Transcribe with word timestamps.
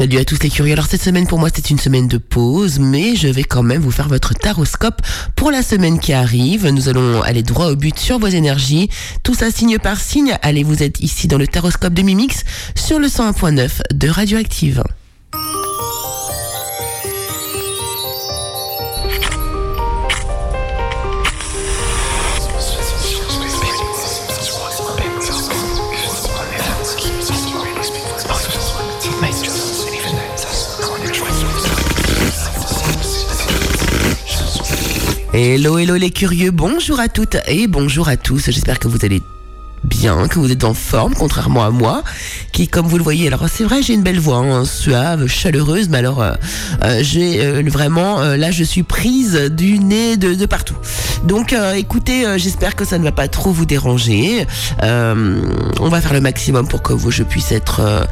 Salut 0.00 0.16
à 0.16 0.24
tous 0.24 0.42
les 0.42 0.48
curieux. 0.48 0.72
Alors 0.72 0.86
cette 0.86 1.02
semaine 1.02 1.26
pour 1.26 1.38
moi 1.38 1.50
c'est 1.54 1.68
une 1.68 1.78
semaine 1.78 2.08
de 2.08 2.16
pause, 2.16 2.78
mais 2.78 3.16
je 3.16 3.28
vais 3.28 3.44
quand 3.44 3.62
même 3.62 3.82
vous 3.82 3.90
faire 3.90 4.08
votre 4.08 4.32
taroscope 4.32 5.02
pour 5.36 5.50
la 5.50 5.62
semaine 5.62 5.98
qui 5.98 6.14
arrive. 6.14 6.66
Nous 6.68 6.88
allons 6.88 7.20
aller 7.20 7.42
droit 7.42 7.66
au 7.66 7.76
but 7.76 7.98
sur 7.98 8.18
vos 8.18 8.28
énergies. 8.28 8.88
Tout 9.24 9.34
ça 9.34 9.50
signe 9.50 9.78
par 9.78 10.00
signe. 10.00 10.38
Allez, 10.40 10.62
vous 10.62 10.82
êtes 10.82 11.00
ici 11.00 11.28
dans 11.28 11.36
le 11.36 11.46
taroscope 11.46 11.92
de 11.92 12.00
Mimix 12.00 12.44
sur 12.74 12.98
le 12.98 13.08
101.9 13.08 13.92
de 13.92 14.08
Radioactive. 14.08 14.82
Hello, 35.42 35.78
hello 35.78 35.96
les 35.96 36.10
curieux, 36.10 36.50
bonjour 36.50 37.00
à 37.00 37.08
toutes 37.08 37.38
et 37.48 37.66
bonjour 37.66 38.10
à 38.10 38.18
tous. 38.18 38.50
J'espère 38.50 38.78
que 38.78 38.88
vous 38.88 39.06
allez 39.06 39.22
bien, 40.00 40.28
que 40.28 40.38
vous 40.38 40.50
êtes 40.50 40.64
en 40.64 40.72
forme, 40.72 41.12
contrairement 41.12 41.62
à 41.62 41.68
moi, 41.68 42.02
qui, 42.52 42.68
comme 42.68 42.86
vous 42.86 42.96
le 42.96 43.04
voyez, 43.04 43.26
alors 43.26 43.44
c'est 43.52 43.64
vrai, 43.64 43.82
j'ai 43.82 43.92
une 43.92 44.02
belle 44.02 44.18
voix, 44.18 44.38
hein, 44.38 44.64
suave, 44.64 45.26
chaleureuse, 45.26 45.90
mais 45.90 45.98
alors 45.98 46.22
euh, 46.22 46.32
euh, 46.82 47.00
j'ai 47.02 47.44
euh, 47.44 47.62
vraiment, 47.66 48.22
là, 48.22 48.50
je 48.50 48.64
suis 48.64 48.82
prise 48.82 49.34
du 49.52 49.78
nez 49.78 50.16
de, 50.16 50.46
partout. 50.46 50.76
Donc, 51.24 51.54
écoutez, 51.76 52.24
j'espère 52.38 52.76
que 52.76 52.86
ça 52.86 52.96
ne 52.96 53.04
va 53.04 53.12
pas 53.12 53.28
trop 53.28 53.52
vous 53.52 53.66
déranger. 53.66 54.46
on 54.82 55.88
va 55.90 56.00
faire 56.00 56.14
le 56.14 56.22
maximum 56.22 56.66
pour 56.66 56.80
que 56.80 56.94
vous, 56.94 57.10
je 57.10 57.22
puisse 57.22 57.52
être 57.52 58.06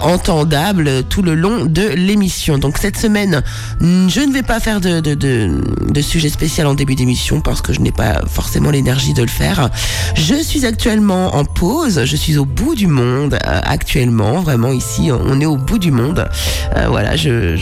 entendable 0.00 1.04
tout 1.04 1.22
le 1.22 1.36
long 1.36 1.64
de 1.64 1.86
l'émission. 1.90 2.58
Donc, 2.58 2.78
cette 2.78 2.98
semaine, 2.98 3.42
je 3.80 4.20
ne 4.20 4.32
vais 4.32 4.42
pas 4.42 4.58
faire 4.58 4.80
de, 4.80 5.00
de 5.00 6.00
sujet 6.00 6.28
spécial 6.28 6.66
en 6.66 6.74
début 6.74 6.96
d'émission 6.96 7.40
parce 7.40 7.62
que 7.62 7.72
je 7.72 7.80
n'ai 7.80 7.92
pas 7.92 8.20
forcément 8.28 8.70
l'énergie 8.70 9.14
de 9.14 9.22
le 9.22 9.28
faire. 9.28 9.70
Je 10.16 10.34
suis 10.34 10.66
actuellement 10.66 11.19
en 11.28 11.44
pause. 11.44 12.04
Je 12.04 12.16
suis 12.16 12.38
au 12.38 12.44
bout 12.44 12.74
du 12.74 12.86
monde 12.86 13.34
euh, 13.34 13.60
actuellement. 13.64 14.40
Vraiment 14.40 14.72
ici, 14.72 15.10
on 15.12 15.40
est 15.40 15.46
au 15.46 15.56
bout 15.56 15.78
du 15.78 15.90
monde. 15.90 16.28
Euh, 16.76 16.86
voilà, 16.88 17.16
je, 17.16 17.56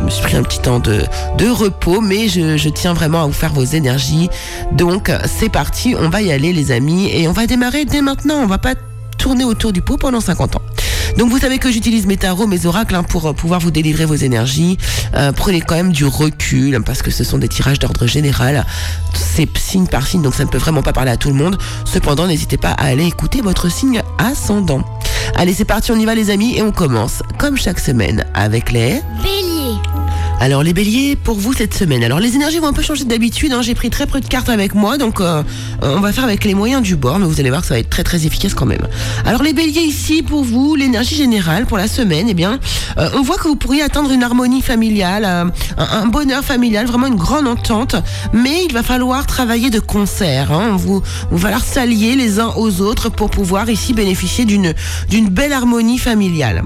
me 0.00 0.10
suis 0.10 0.22
pris 0.22 0.36
un 0.36 0.42
petit 0.42 0.60
temps 0.60 0.80
de, 0.80 1.02
de 1.38 1.48
repos, 1.48 2.00
mais 2.00 2.28
je, 2.28 2.68
tiens 2.68 2.94
vraiment 2.94 3.22
à 3.22 3.26
vous 3.26 3.32
faire 3.32 3.52
vos 3.52 3.64
énergies. 3.64 4.28
Donc 4.72 5.10
c'est 5.26 5.48
parti, 5.48 5.94
on 5.98 6.08
va 6.08 6.22
y 6.22 6.32
aller 6.32 6.52
les 6.52 6.72
amis 6.72 7.10
et 7.12 7.28
on 7.28 7.32
va 7.32 7.46
démarrer 7.46 7.84
dès 7.84 8.00
maintenant. 8.00 8.36
On 8.42 8.46
va 8.46 8.58
pas 8.58 8.74
tourner 9.18 9.44
autour 9.44 9.72
du 9.72 9.82
pot 9.82 9.96
pendant 9.96 10.20
50 10.20 10.56
ans. 10.56 10.62
Donc 11.16 11.30
vous 11.30 11.38
savez 11.38 11.58
que 11.58 11.70
j'utilise 11.70 12.06
mes 12.06 12.16
tarots, 12.16 12.46
mes 12.46 12.66
oracles 12.66 12.94
hein, 12.94 13.04
pour 13.04 13.26
euh, 13.26 13.32
pouvoir 13.32 13.60
vous 13.60 13.70
délivrer 13.70 14.04
vos 14.04 14.14
énergies. 14.14 14.78
Euh, 15.14 15.32
prenez 15.32 15.60
quand 15.60 15.76
même 15.76 15.92
du 15.92 16.04
recul 16.04 16.80
parce 16.84 17.02
que 17.02 17.10
ce 17.10 17.22
sont 17.22 17.38
des 17.38 17.48
tirages 17.48 17.78
d'ordre 17.78 18.06
général. 18.06 18.66
C'est 19.14 19.48
signe 19.56 19.86
par 19.86 20.06
signe, 20.06 20.22
donc 20.22 20.34
ça 20.34 20.44
ne 20.44 20.48
peut 20.48 20.58
vraiment 20.58 20.82
pas 20.82 20.92
parler 20.92 21.12
à 21.12 21.16
tout 21.16 21.28
le 21.28 21.36
monde. 21.36 21.56
Cependant, 21.84 22.26
n'hésitez 22.26 22.56
pas 22.56 22.70
à 22.70 22.86
aller 22.86 23.06
écouter 23.06 23.42
votre 23.42 23.70
signe 23.70 24.02
ascendant. 24.18 24.84
Allez, 25.36 25.54
c'est 25.54 25.64
parti, 25.64 25.92
on 25.92 25.96
y 25.96 26.04
va 26.04 26.14
les 26.14 26.30
amis 26.30 26.56
et 26.56 26.62
on 26.62 26.72
commence 26.72 27.22
comme 27.38 27.56
chaque 27.56 27.78
semaine 27.78 28.24
avec 28.34 28.72
les... 28.72 29.00
Alors 30.40 30.62
les 30.62 30.74
béliers, 30.74 31.16
pour 31.16 31.36
vous 31.36 31.52
cette 31.52 31.74
semaine. 31.74 32.04
Alors 32.04 32.20
les 32.20 32.34
énergies 32.34 32.58
vont 32.58 32.66
un 32.66 32.72
peu 32.72 32.82
changer 32.82 33.04
d'habitude. 33.04 33.52
Hein. 33.52 33.62
J'ai 33.62 33.74
pris 33.74 33.88
très 33.88 34.06
peu 34.06 34.20
de 34.20 34.26
cartes 34.26 34.48
avec 34.48 34.74
moi, 34.74 34.98
donc 34.98 35.20
euh, 35.20 35.42
on 35.80 36.00
va 36.00 36.12
faire 36.12 36.24
avec 36.24 36.44
les 36.44 36.54
moyens 36.54 36.82
du 36.82 36.96
bord, 36.96 37.18
mais 37.18 37.26
vous 37.26 37.40
allez 37.40 37.48
voir 37.48 37.62
que 37.62 37.68
ça 37.68 37.74
va 37.74 37.80
être 37.80 37.88
très 37.88 38.04
très 38.04 38.26
efficace 38.26 38.52
quand 38.52 38.66
même. 38.66 38.86
Alors 39.24 39.42
les 39.42 39.52
béliers 39.52 39.82
ici, 39.82 40.22
pour 40.22 40.44
vous, 40.44 40.74
l'énergie 40.74 41.14
générale 41.14 41.66
pour 41.66 41.78
la 41.78 41.88
semaine, 41.88 42.26
eh 42.28 42.34
bien, 42.34 42.58
euh, 42.98 43.08
on 43.14 43.22
voit 43.22 43.36
que 43.36 43.48
vous 43.48 43.56
pourriez 43.56 43.82
atteindre 43.82 44.10
une 44.10 44.22
harmonie 44.22 44.60
familiale, 44.60 45.24
euh, 45.24 45.44
un, 45.78 46.06
bonheur 46.06 46.44
familial, 46.44 46.86
vraiment 46.86 47.06
une 47.06 47.16
grande 47.16 47.46
entente, 47.46 47.96
mais 48.32 48.64
il 48.66 48.72
va 48.72 48.82
falloir 48.82 49.26
travailler 49.26 49.70
de 49.70 49.80
concert. 49.80 50.52
Hein. 50.52 50.76
Vous, 50.76 51.02
vous 51.30 51.38
va 51.38 51.48
falloir 51.48 51.64
s'allier 51.64 52.16
les 52.16 52.38
uns 52.38 52.52
aux 52.56 52.80
autres 52.80 53.08
pour 53.08 53.30
pouvoir 53.30 53.70
ici 53.70 53.94
bénéficier 53.94 54.44
d'une 54.44 54.74
d'une 55.08 55.28
belle 55.28 55.52
harmonie 55.52 55.98
familiale. 55.98 56.62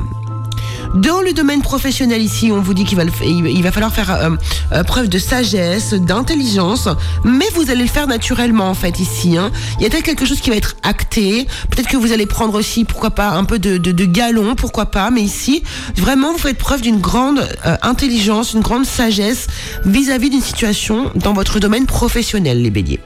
Dans 0.94 1.20
le 1.20 1.32
domaine 1.32 1.60
professionnel 1.60 2.22
ici, 2.22 2.50
on 2.50 2.60
vous 2.60 2.72
dit 2.72 2.84
qu'il 2.84 2.96
va, 2.96 3.04
il 3.24 3.62
va 3.62 3.72
falloir 3.72 3.92
faire 3.92 4.10
euh, 4.10 4.30
euh, 4.72 4.82
preuve 4.84 5.08
de 5.08 5.18
sagesse, 5.18 5.92
d'intelligence, 5.92 6.88
mais 7.24 7.44
vous 7.54 7.70
allez 7.70 7.82
le 7.82 7.88
faire 7.88 8.06
naturellement 8.06 8.68
en 8.70 8.74
fait 8.74 8.98
ici. 8.98 9.36
Hein. 9.36 9.50
Il 9.78 9.82
y 9.82 9.86
a 9.86 9.90
peut-être 9.90 10.04
quelque 10.04 10.24
chose 10.24 10.40
qui 10.40 10.50
va 10.50 10.56
être 10.56 10.76
acté, 10.82 11.46
peut-être 11.70 11.88
que 11.88 11.96
vous 11.96 12.12
allez 12.12 12.26
prendre 12.26 12.54
aussi, 12.58 12.84
pourquoi 12.84 13.10
pas, 13.10 13.30
un 13.30 13.44
peu 13.44 13.58
de, 13.58 13.76
de, 13.76 14.04
galon, 14.04 14.54
pourquoi 14.54 14.86
pas, 14.86 15.10
mais 15.10 15.22
ici, 15.22 15.62
vraiment, 15.96 16.32
vous 16.32 16.38
faites 16.38 16.58
preuve 16.58 16.80
d'une 16.80 17.00
grande 17.00 17.40
euh, 17.66 17.76
intelligence, 17.82 18.54
une 18.54 18.60
grande 18.60 18.86
sagesse 18.86 19.46
vis-à-vis 19.84 20.30
d'une 20.30 20.42
situation 20.42 21.10
dans 21.14 21.34
votre 21.34 21.60
domaine 21.60 21.86
professionnel, 21.86 22.62
les 22.62 22.70
béliers. 22.70 23.00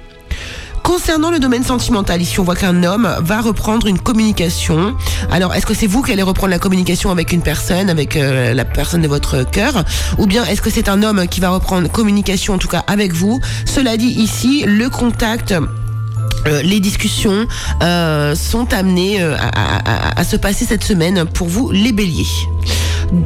Concernant 0.83 1.31
le 1.31 1.39
domaine 1.39 1.63
sentimental, 1.63 2.21
ici 2.21 2.41
on 2.41 2.45
voit 2.45 2.57
qu'un 2.57 2.83
homme 2.83 3.09
va 3.21 3.41
reprendre 3.41 3.87
une 3.87 3.99
communication. 3.99 4.97
Alors 5.31 5.55
est-ce 5.55 5.65
que 5.65 5.75
c'est 5.75 5.87
vous 5.87 6.03
qui 6.03 6.13
allez 6.13 6.23
reprendre 6.23 6.51
la 6.51 6.59
communication 6.59 7.11
avec 7.11 7.33
une 7.33 7.43
personne, 7.43 7.89
avec 7.89 8.17
euh, 8.17 8.53
la 8.53 8.65
personne 8.65 9.03
de 9.03 9.09
votre 9.09 9.43
cœur? 9.49 9.85
Ou 10.19 10.27
bien 10.27 10.45
est-ce 10.45 10.61
que 10.61 10.71
c'est 10.71 10.89
un 10.89 11.03
homme 11.03 11.27
qui 11.29 11.41
va 11.41 11.51
reprendre 11.51 11.91
communication 11.91 12.55
en 12.55 12.59
tout 12.59 12.69
cas 12.69 12.85
avec 12.87 13.13
vous? 13.13 13.41
Cela 13.65 13.97
dit 13.97 14.11
ici, 14.11 14.65
le 14.67 14.89
contact... 14.91 15.55
Euh, 16.47 16.63
les 16.63 16.81
discussions 16.81 17.47
euh, 17.83 18.35
sont 18.35 18.73
amenées 18.73 19.23
à, 19.23 20.19
à, 20.21 20.25
se 20.25 20.37
passer 20.37 20.65
cette 20.65 20.85
semaine 20.85 21.25
pour 21.25 21.49
vous 21.49 21.71
les 21.71 21.93
béliers 21.93 22.27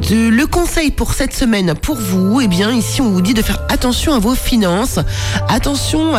le 0.09 0.45
conseil 0.45 0.91
pour 0.91 1.13
cette 1.13 1.33
semaine 1.33 1.73
pour 1.73 1.95
vous, 1.95 2.41
eh 2.41 2.47
bien 2.47 2.71
ici 2.71 3.01
on 3.01 3.09
vous 3.09 3.21
dit 3.21 3.33
de 3.33 3.41
faire 3.41 3.61
attention 3.69 4.13
à 4.13 4.19
vos 4.19 4.35
finances, 4.35 4.99
attention 5.47 6.13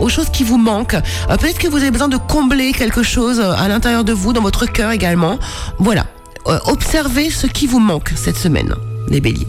aux 0.00 0.08
choses 0.08 0.30
qui 0.30 0.44
vous 0.44 0.58
manquent. 0.58 0.94
Euh, 0.94 1.36
peut-être 1.36 1.58
que 1.58 1.68
vous 1.68 1.78
avez 1.78 1.90
besoin 1.90 2.08
de 2.08 2.16
combler 2.16 2.72
quelque 2.72 3.02
chose 3.02 3.40
à 3.40 3.68
l'intérieur 3.68 4.04
de 4.04 4.12
vous, 4.12 4.32
dans 4.32 4.42
votre 4.42 4.66
cœur 4.66 4.90
également. 4.90 5.38
Voilà, 5.78 6.06
euh, 6.46 6.58
observez 6.66 7.30
ce 7.30 7.46
qui 7.46 7.66
vous 7.66 7.80
manque 7.80 8.12
cette 8.14 8.36
semaine, 8.36 8.74
les 9.08 9.20
béliers. 9.20 9.46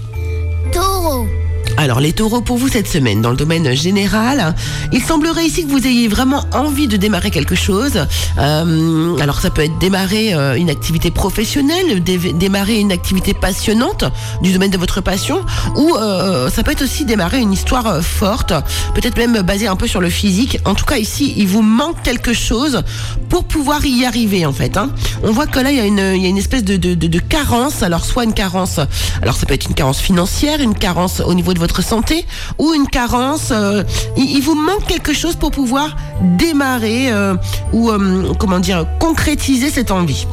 Alors 1.78 2.00
les 2.00 2.14
taureaux 2.14 2.42
pour 2.42 2.58
vous 2.58 2.68
cette 2.68 2.88
semaine 2.88 3.22
dans 3.22 3.32
le 3.32 3.38
domaine 3.38 3.74
général, 3.74 4.56
il 4.92 5.02
semblerait 5.02 5.46
ici 5.46 5.66
que 5.66 5.72
vous 5.72 5.88
ayez 5.88 6.08
vraiment 6.08 6.46
envie 6.54 6.88
de 6.88 6.98
démarrer 6.98 7.32
quelque 7.32 7.56
chose. 7.56 8.06
Euh, 8.38 9.18
alors 9.20 9.40
ça 9.40 9.50
peut 9.50 9.64
être 9.64 9.78
démarrer 9.80 10.34
euh, 10.34 10.56
une 10.56 10.70
activité 10.70 11.12
professionnelle, 11.12 12.04
démarrer 12.04 12.80
une 12.80 12.92
activité 12.92 13.34
passionnante 13.34 14.06
du 14.42 14.52
domaine 14.54 14.72
de 14.72 14.78
votre 14.78 15.02
passion, 15.02 15.44
ou 15.76 15.96
euh, 15.96 16.50
ça 16.50 16.64
peut 16.64 16.72
être 16.72 16.84
aussi 16.84 17.06
démarrer 17.06 17.40
une 17.40 17.54
histoire 17.54 18.04
forte, 18.04 18.54
peut-être 18.94 19.18
même 19.18 19.42
basée 19.42 19.68
un 19.68 19.76
peu 19.76 19.88
sur 19.88 20.02
le 20.02 20.10
physique. 20.10 20.60
En 20.66 20.76
tout 20.76 20.86
cas 20.86 20.98
ici, 20.98 21.34
il 21.38 21.48
vous 21.48 21.62
manque 21.62 22.04
quelque 22.04 22.34
chose 22.34 22.84
pour 23.30 23.46
pouvoir 23.46 23.86
y 23.86 24.06
arriver 24.06 24.46
en 24.46 24.54
fait. 24.54 24.78
Hein. 24.78 24.92
On 25.24 25.32
voit 25.32 25.48
que 25.48 25.60
là 25.60 25.72
il 25.72 25.78
y 25.78 25.80
a 25.80 25.86
une, 25.86 26.38
espèce 26.38 26.64
de, 26.64 26.76
de, 26.76 26.94
de 26.94 27.20
carence. 27.20 27.82
Alors 27.82 28.06
soit 28.06 28.26
une 28.26 28.34
carence, 28.34 28.80
alors 29.22 29.36
ça 29.36 29.46
peut 29.46 29.54
être 29.54 29.68
une 29.68 29.76
carence 29.76 30.00
financière, 30.00 30.60
une 30.60 30.76
carence 30.76 31.22
au 31.22 31.34
niveau 31.34 31.54
de 31.54 31.61
votre 31.62 31.82
santé 31.82 32.26
ou 32.58 32.74
une 32.74 32.88
carence. 32.88 33.52
Euh, 33.52 33.84
il, 34.18 34.42
vous 34.42 34.56
manque 34.56 34.86
quelque 34.88 35.14
chose 35.14 35.36
pour 35.36 35.52
pouvoir 35.52 35.96
démarrer 36.22 37.12
euh, 37.12 37.36
ou 37.72 37.90
euh, 37.90 38.34
comment 38.38 38.60
dire 38.60 38.86
concrétiser 39.00 39.70
cette 39.70 39.92
envie. 39.92 40.28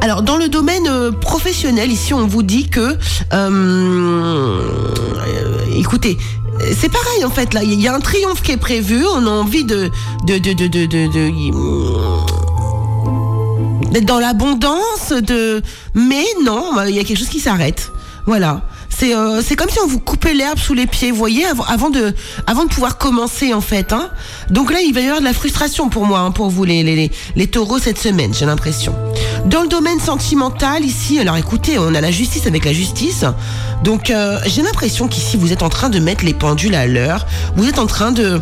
Alors 0.00 0.22
dans 0.22 0.36
le 0.36 0.48
domaine 0.48 1.12
professionnel, 1.20 1.90
ici 1.92 2.12
on 2.12 2.26
vous 2.26 2.42
dit 2.42 2.68
que, 2.68 2.98
écoutez, 5.78 6.18
c'est 6.78 6.90
pareil 6.90 7.24
en 7.24 7.30
fait 7.30 7.54
là, 7.54 7.62
il 7.62 7.80
y 7.80 7.86
a 7.86 7.94
un 7.94 8.00
triomphe 8.00 8.42
qui 8.42 8.50
est 8.50 8.56
prévu, 8.56 9.06
on 9.06 9.24
a 9.26 9.30
envie 9.30 9.64
de 9.64 9.90
de 10.26 10.38
de 10.38 10.52
de 10.54 10.66
de, 10.66 10.86
de, 10.86 11.06
d'être 13.92 14.06
dans 14.06 14.18
l'abondance 14.18 15.12
de 15.12 15.62
mais 15.94 16.24
non, 16.42 16.72
il 16.88 16.96
y 16.96 16.98
a 16.98 17.04
quelque 17.04 17.18
chose 17.18 17.28
qui 17.28 17.40
s'arrête. 17.40 17.92
Voilà. 18.26 18.62
Euh, 19.02 19.42
c'est 19.44 19.56
comme 19.56 19.68
si 19.68 19.78
on 19.80 19.86
vous 19.86 19.98
coupait 19.98 20.34
l'herbe 20.34 20.58
sous 20.58 20.74
les 20.74 20.86
pieds, 20.86 21.10
vous 21.10 21.16
voyez, 21.16 21.44
avant, 21.46 21.90
de 21.90 22.14
pouvoir 22.68 22.98
commencer 22.98 23.52
en 23.52 23.60
fait. 23.60 23.92
Hein. 23.92 24.10
Donc 24.50 24.72
là, 24.72 24.80
il 24.80 24.94
va 24.94 25.00
y 25.00 25.04
avoir 25.04 25.20
de 25.20 25.24
la 25.24 25.32
frustration 25.32 25.88
pour 25.88 26.06
moi, 26.06 26.20
hein, 26.20 26.30
pour 26.30 26.50
vous 26.50 26.64
les 26.64 27.10
taureaux 27.50 27.78
cette 27.78 27.98
semaine, 27.98 28.32
j'ai 28.32 28.46
l'impression. 28.46 28.94
Dans 29.46 29.62
le 29.62 29.68
domaine 29.68 29.98
sentimental, 29.98 30.84
ici, 30.84 31.18
alors 31.18 31.36
écoutez, 31.36 31.76
on 31.78 31.94
a 31.94 32.00
la 32.00 32.12
justice 32.12 32.46
avec 32.46 32.64
la 32.64 32.72
justice. 32.72 33.24
Donc 33.82 34.10
euh, 34.10 34.38
j'ai 34.46 34.62
l'impression 34.62 35.08
qu'ici, 35.08 35.36
vous 35.36 35.52
êtes 35.52 35.64
en 35.64 35.68
train 35.68 35.88
de 35.88 35.98
mettre 35.98 36.24
les 36.24 36.32
pendules 36.32 36.76
à 36.76 36.86
l'heure. 36.86 37.26
Vous 37.56 37.68
êtes 37.68 37.80
en 37.80 37.86
train 37.86 38.12
de 38.12 38.40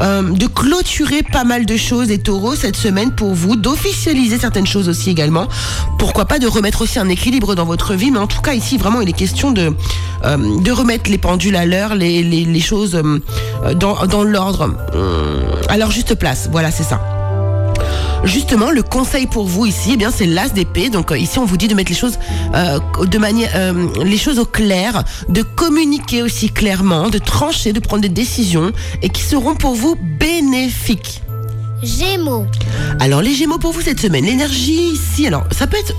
euh, 0.00 0.34
clôturer 0.54 1.22
pas 1.22 1.44
mal 1.44 1.66
de 1.66 1.76
choses, 1.76 2.08
les 2.08 2.18
taureaux, 2.18 2.54
cette 2.54 2.76
semaine 2.76 3.12
pour 3.12 3.34
vous, 3.34 3.54
d'officialiser 3.54 4.38
certaines 4.38 4.66
choses 4.66 4.88
aussi 4.88 5.10
également. 5.10 5.46
Pourquoi 5.98 6.24
pas 6.24 6.38
de 6.38 6.46
remettre 6.46 6.82
aussi 6.82 6.98
un 6.98 7.10
équilibre 7.10 7.54
dans 7.54 7.66
votre 7.66 7.92
vie, 7.92 8.10
mais 8.10 8.18
en 8.18 8.26
tout 8.26 8.40
cas 8.40 8.54
ici 8.54 8.78
vraiment 8.78 9.02
il 9.02 9.10
est 9.10 9.12
question 9.12 9.50
de, 9.50 9.74
euh, 10.24 10.72
remettre 10.72 11.10
les 11.10 11.18
pendules 11.18 11.56
à 11.56 11.66
l'heure, 11.66 11.94
les, 11.94 12.22
les, 12.22 12.60
choses 12.60 13.00
dans, 13.74 14.06
dans 14.06 14.22
l'ordre, 14.24 14.74
à 15.68 15.76
leur 15.76 15.90
juste 15.90 16.14
place. 16.14 16.48
Voilà, 16.50 16.70
c'est 16.70 16.84
ça. 16.84 17.19
Justement, 18.24 18.70
le 18.70 18.82
conseil 18.82 19.26
pour 19.26 19.46
vous 19.46 19.66
ici, 19.66 19.90
eh 19.94 19.96
bien, 19.96 20.10
c'est 20.10 20.26
l'as 20.26 20.50
d'épée. 20.50 20.90
Donc 20.90 21.10
euh, 21.10 21.18
ici, 21.18 21.38
on 21.38 21.44
vous 21.46 21.56
dit 21.56 21.68
de 21.68 21.74
mettre 21.74 21.90
les 21.90 21.96
choses 21.96 22.18
euh, 22.54 22.78
de 23.04 23.18
manière, 23.18 23.50
euh, 23.54 23.88
les 24.04 24.18
choses 24.18 24.38
au 24.38 24.44
clair, 24.44 25.04
de 25.28 25.42
communiquer 25.42 26.22
aussi 26.22 26.50
clairement, 26.50 27.08
de 27.08 27.18
trancher, 27.18 27.72
de 27.72 27.80
prendre 27.80 28.02
des 28.02 28.08
décisions 28.08 28.72
et 29.02 29.08
qui 29.08 29.22
seront 29.22 29.54
pour 29.54 29.74
vous 29.74 29.96
bénéfiques. 30.18 31.22
Gémeaux. 31.82 32.46
Alors 33.00 33.22
les 33.22 33.34
Gémeaux 33.34 33.58
pour 33.58 33.72
vous 33.72 33.80
cette 33.80 34.00
semaine, 34.00 34.26
l'énergie 34.26 34.90
ici, 34.92 35.26
alors 35.26 35.44
ça 35.50 35.66
peut 35.66 35.78
être 35.78 35.94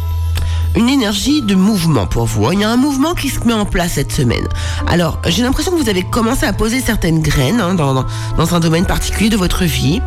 une 0.75 0.88
énergie 0.89 1.41
de 1.41 1.56
mouvement 1.56 2.06
pour 2.06 2.25
vous. 2.25 2.45
hein. 2.45 2.51
Il 2.53 2.59
y 2.59 2.63
a 2.63 2.69
un 2.69 2.77
mouvement 2.77 3.13
qui 3.15 3.29
se 3.29 3.39
met 3.45 3.53
en 3.53 3.65
place 3.65 3.94
cette 3.94 4.12
semaine. 4.12 4.47
Alors 4.88 5.19
j'ai 5.27 5.41
l'impression 5.41 5.71
que 5.71 5.81
vous 5.81 5.89
avez 5.89 6.03
commencé 6.03 6.45
à 6.45 6.53
poser 6.53 6.81
certaines 6.81 7.21
graines 7.21 7.59
hein, 7.59 7.74
dans, 7.74 7.94
dans, 7.95 8.06
dans 8.38 8.56
un 8.56 8.59
domaine 8.59 8.85
particulier 8.85 9.29
de 9.29 9.38
votre 9.38 9.63
vie. 9.65 10.01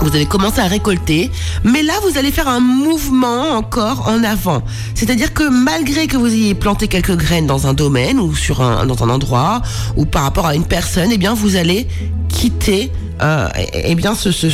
Vous 0.00 0.14
avez 0.14 0.26
commencé 0.26 0.60
à 0.60 0.66
récolter, 0.66 1.30
mais 1.62 1.82
là 1.82 1.92
vous 2.02 2.16
allez 2.16 2.30
faire 2.30 2.48
un 2.48 2.60
mouvement 2.60 3.50
encore 3.50 4.08
en 4.08 4.24
avant. 4.24 4.62
C'est-à-dire 4.94 5.34
que 5.34 5.48
malgré 5.48 6.06
que 6.06 6.16
vous 6.16 6.26
ayez 6.26 6.54
planté 6.54 6.88
quelques 6.88 7.16
graines 7.16 7.46
dans 7.46 7.66
un 7.66 7.74
domaine 7.74 8.18
ou 8.18 8.34
sur 8.34 8.62
un 8.62 8.86
dans 8.86 9.04
un 9.04 9.10
endroit 9.10 9.60
ou 9.96 10.06
par 10.06 10.22
rapport 10.22 10.46
à 10.46 10.54
une 10.54 10.64
personne, 10.64 11.10
eh 11.12 11.18
bien 11.18 11.34
vous 11.34 11.56
allez 11.56 11.86
quitter 12.28 12.90
euh, 13.22 13.48
eh 13.56 13.82
eh 13.84 13.94
bien, 13.94 14.14
ce, 14.14 14.30
ce, 14.30 14.46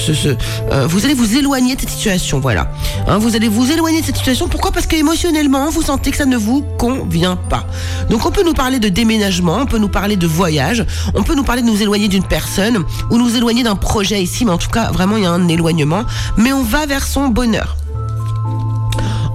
euh, 0.72 0.86
vous 0.86 1.04
allez 1.04 1.14
vous 1.14 1.36
éloigner 1.36 1.76
de 1.76 1.80
cette 1.80 1.90
situation, 1.90 2.40
voilà. 2.40 2.70
Hein, 3.06 3.18
vous 3.18 3.36
allez 3.36 3.48
vous 3.48 3.70
éloigner 3.70 4.00
de 4.00 4.06
cette 4.06 4.16
situation. 4.16 4.48
Pourquoi? 4.48 4.72
Parce 4.72 4.86
qu'émotionnellement, 4.86 5.70
vous 5.70 5.82
sentez 5.82 6.10
que 6.10 6.16
ça 6.16 6.26
ne 6.26 6.36
vous 6.36 6.62
convient 6.78 7.36
pas. 7.36 7.66
Donc, 8.10 8.26
on 8.26 8.30
peut 8.30 8.44
nous 8.44 8.54
parler 8.54 8.78
de 8.78 8.88
déménagement, 8.88 9.58
on 9.60 9.66
peut 9.66 9.78
nous 9.78 9.88
parler 9.88 10.16
de 10.16 10.26
voyage, 10.26 10.84
on 11.14 11.22
peut 11.22 11.34
nous 11.34 11.44
parler 11.44 11.62
de 11.62 11.66
nous 11.66 11.82
éloigner 11.82 12.08
d'une 12.08 12.24
personne 12.24 12.84
ou 13.10 13.18
nous 13.18 13.36
éloigner 13.36 13.62
d'un 13.62 13.76
projet 13.76 14.22
ici, 14.22 14.44
mais 14.44 14.52
en 14.52 14.58
tout 14.58 14.70
cas, 14.70 14.90
vraiment, 14.90 15.16
il 15.16 15.24
y 15.24 15.26
a 15.26 15.30
un 15.30 15.48
éloignement. 15.48 16.04
Mais 16.36 16.52
on 16.52 16.62
va 16.62 16.86
vers 16.86 17.06
son 17.06 17.28
bonheur. 17.28 17.76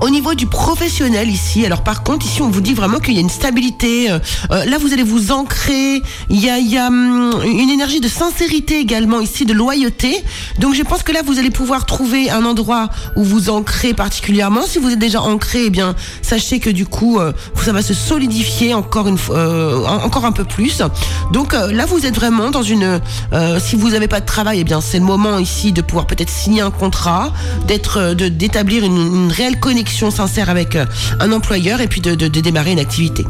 Au 0.02 0.10
niveau 0.10 0.34
du 0.34 0.48
professionnel 0.48 1.30
ici, 1.30 1.64
alors 1.64 1.84
par 1.84 2.02
contre 2.02 2.26
ici 2.26 2.42
on 2.42 2.50
vous 2.50 2.62
dit 2.62 2.74
vraiment 2.74 2.98
qu'il 3.00 3.14
y 3.14 3.18
a 3.18 3.22
une 3.22 3.30
stabilité. 3.30 4.10
euh, 4.10 4.18
euh, 4.50 4.66
là 4.66 4.80
vous 4.80 4.94
allez 4.94 5.04
vous 5.04 5.32
ancrer. 5.32 6.02
Il 6.30 6.40
y 6.44 6.50
a, 6.50 6.58
il 6.58 6.68
y 6.70 6.78
a 6.80 6.88
hum, 6.88 7.32
une 7.46 7.70
énergie 7.70 8.00
de 8.00 8.08
sincérité 8.08 8.80
également 8.80 9.20
ici, 9.22 9.46
de 9.46 9.54
loyauté. 9.54 10.24
Donc 10.58 10.74
je 10.74 10.82
pense 10.82 11.04
que 11.04 11.12
là 11.12 11.22
vous 11.24 11.38
allez 11.38 11.52
pouvoir 11.52 11.86
trouver 11.86 12.32
un 12.32 12.44
endroit 12.46 12.90
où 13.16 13.24
vous 13.24 13.52
ancrez 13.52 13.94
particulièrement. 13.94 14.64
Si 14.66 14.80
vous 14.80 14.90
êtes 14.90 14.98
déjà 14.98 15.22
ancré, 15.22 15.66
eh 15.66 15.70
bien 15.70 15.94
sachez 16.24 16.60
que 16.60 16.72
du 16.72 16.88
coup 16.88 17.20
euh, 17.20 17.32
ça 17.64 17.72
va 17.72 17.84
se 17.84 17.94
solidifier 17.94 18.74
encore 18.74 19.08
une 19.08 19.20
euh, 19.30 19.86
en- 19.86 20.04
encore 20.04 20.26
un 20.26 20.32
peu 20.32 20.46
plus. 20.46 20.82
Donc 21.32 21.54
euh, 21.54 21.72
là 21.72 21.86
vous 21.86 22.08
êtes 22.08 22.16
vraiment 22.16 22.50
dans 22.50 22.64
une. 22.64 23.00
euh, 23.34 23.60
si 23.60 23.76
vous 23.76 23.92
n'avez 23.92 24.08
pas 24.08 24.20
de 24.20 24.26
travail, 24.26 24.62
eh 24.62 24.64
bien 24.64 24.82
c'est 24.82 24.98
le 24.98 25.06
moment 25.06 25.38
ici 25.38 25.72
de 25.72 25.84
pouvoir 25.84 26.08
peut-être 26.08 26.32
signer 26.32 26.62
un 26.62 26.72
contrat, 26.72 27.32
d'être, 27.68 28.14
d'établir 28.16 28.84
une, 28.84 28.98
une 28.98 29.32
réelle 29.32 29.60
sincère 29.92 30.50
avec 30.50 30.76
euh, 30.76 30.86
un 31.20 31.32
employeur 31.32 31.82
et 31.82 31.88
puis 31.88 32.02
de, 32.02 32.16
démarrer 32.16 32.72
une 32.72 32.80
activité. 32.80 33.26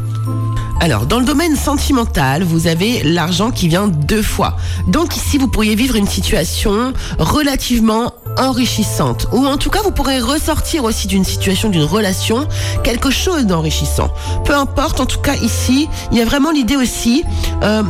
Alors, 0.80 1.06
dans 1.06 1.20
le 1.20 1.24
domaine 1.24 1.54
sentimental, 1.54 2.42
vous 2.42 2.66
avez 2.66 3.04
l'argent 3.04 3.52
qui 3.52 3.68
vient 3.68 3.86
deux 3.86 4.22
fois. 4.22 4.56
Donc 4.88 5.16
ici, 5.16 5.38
vous 5.38 5.46
pourriez 5.46 5.76
vivre 5.76 5.94
une 5.94 6.08
situation 6.08 6.92
relativement 7.20 8.14
enrichissante. 8.36 9.28
Ou 9.32 9.46
en 9.46 9.58
tout 9.58 9.70
cas, 9.70 9.80
vous 9.82 9.92
pourrez 9.92 10.18
ressortir 10.18 10.82
aussi 10.82 11.06
d'une 11.06 11.24
situation, 11.24 11.68
d'une 11.68 11.84
relation, 11.84 12.48
quelque 12.82 13.10
chose 13.10 13.46
d'enrichissant. 13.46 14.12
Peu 14.44 14.56
importe, 14.56 14.98
en 14.98 15.06
tout 15.06 15.20
cas 15.20 15.36
ici, 15.36 15.88
il 16.10 16.18
y 16.18 16.20
a 16.20 16.24
vraiment 16.24 16.50
l'idée 16.50 16.76
aussi, 16.76 17.22
euh, 17.62 17.82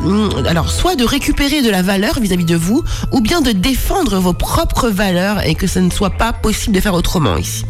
alors 0.46 0.68
soit 0.70 0.94
de 0.94 1.04
récupérer 1.04 1.62
de 1.62 1.70
la 1.70 1.80
valeur 1.80 2.20
vis-à-vis 2.20 2.44
de 2.44 2.56
vous, 2.56 2.84
ou 3.10 3.22
bien 3.22 3.40
de 3.40 3.52
défendre 3.52 4.18
vos 4.18 4.34
propres 4.34 4.90
valeurs 4.90 5.46
et 5.46 5.54
que 5.54 5.66
ça 5.66 5.80
ne 5.80 5.90
soit 5.90 6.10
pas 6.10 6.34
possible 6.34 6.74
de 6.76 6.80
faire 6.80 6.94
autrement 6.94 7.38
ici. 7.38 7.64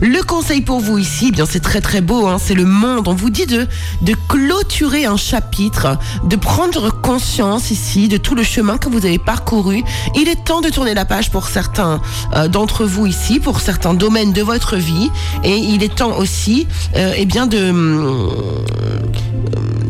Le 0.00 0.22
conseil 0.22 0.60
pour 0.60 0.80
vous 0.80 0.98
ici, 0.98 1.26
eh 1.28 1.32
bien 1.32 1.44
c'est 1.44 1.60
très 1.60 1.80
très 1.80 2.00
beau, 2.00 2.26
hein, 2.28 2.36
c'est 2.42 2.54
le 2.54 2.64
monde. 2.64 3.08
On 3.08 3.14
vous 3.14 3.30
dit 3.30 3.46
de, 3.46 3.66
de 4.02 4.14
clôturer 4.28 5.06
un 5.06 5.16
chapitre, 5.16 5.98
de 6.24 6.36
prendre 6.36 6.90
conscience 7.02 7.70
ici 7.70 8.08
de 8.08 8.16
tout 8.16 8.34
le 8.34 8.42
chemin 8.44 8.78
que 8.78 8.88
vous 8.88 9.04
avez 9.04 9.18
parcouru. 9.18 9.82
Il 10.14 10.28
est 10.28 10.44
temps 10.44 10.60
de 10.60 10.68
tourner 10.68 10.94
la 10.94 11.04
page 11.04 11.30
pour 11.30 11.48
certains 11.48 12.00
euh, 12.36 12.46
d'entre 12.48 12.84
vous 12.84 13.06
ici, 13.06 13.40
pour 13.40 13.60
certains 13.60 13.94
domaines 13.94 14.32
de 14.32 14.42
votre 14.42 14.76
vie. 14.76 15.10
Et 15.42 15.56
il 15.56 15.82
est 15.82 15.94
temps 15.96 16.16
aussi 16.16 16.66
euh, 16.96 17.12
eh 17.16 17.26
bien 17.26 17.46
de, 17.46 17.70
hum, 17.70 18.30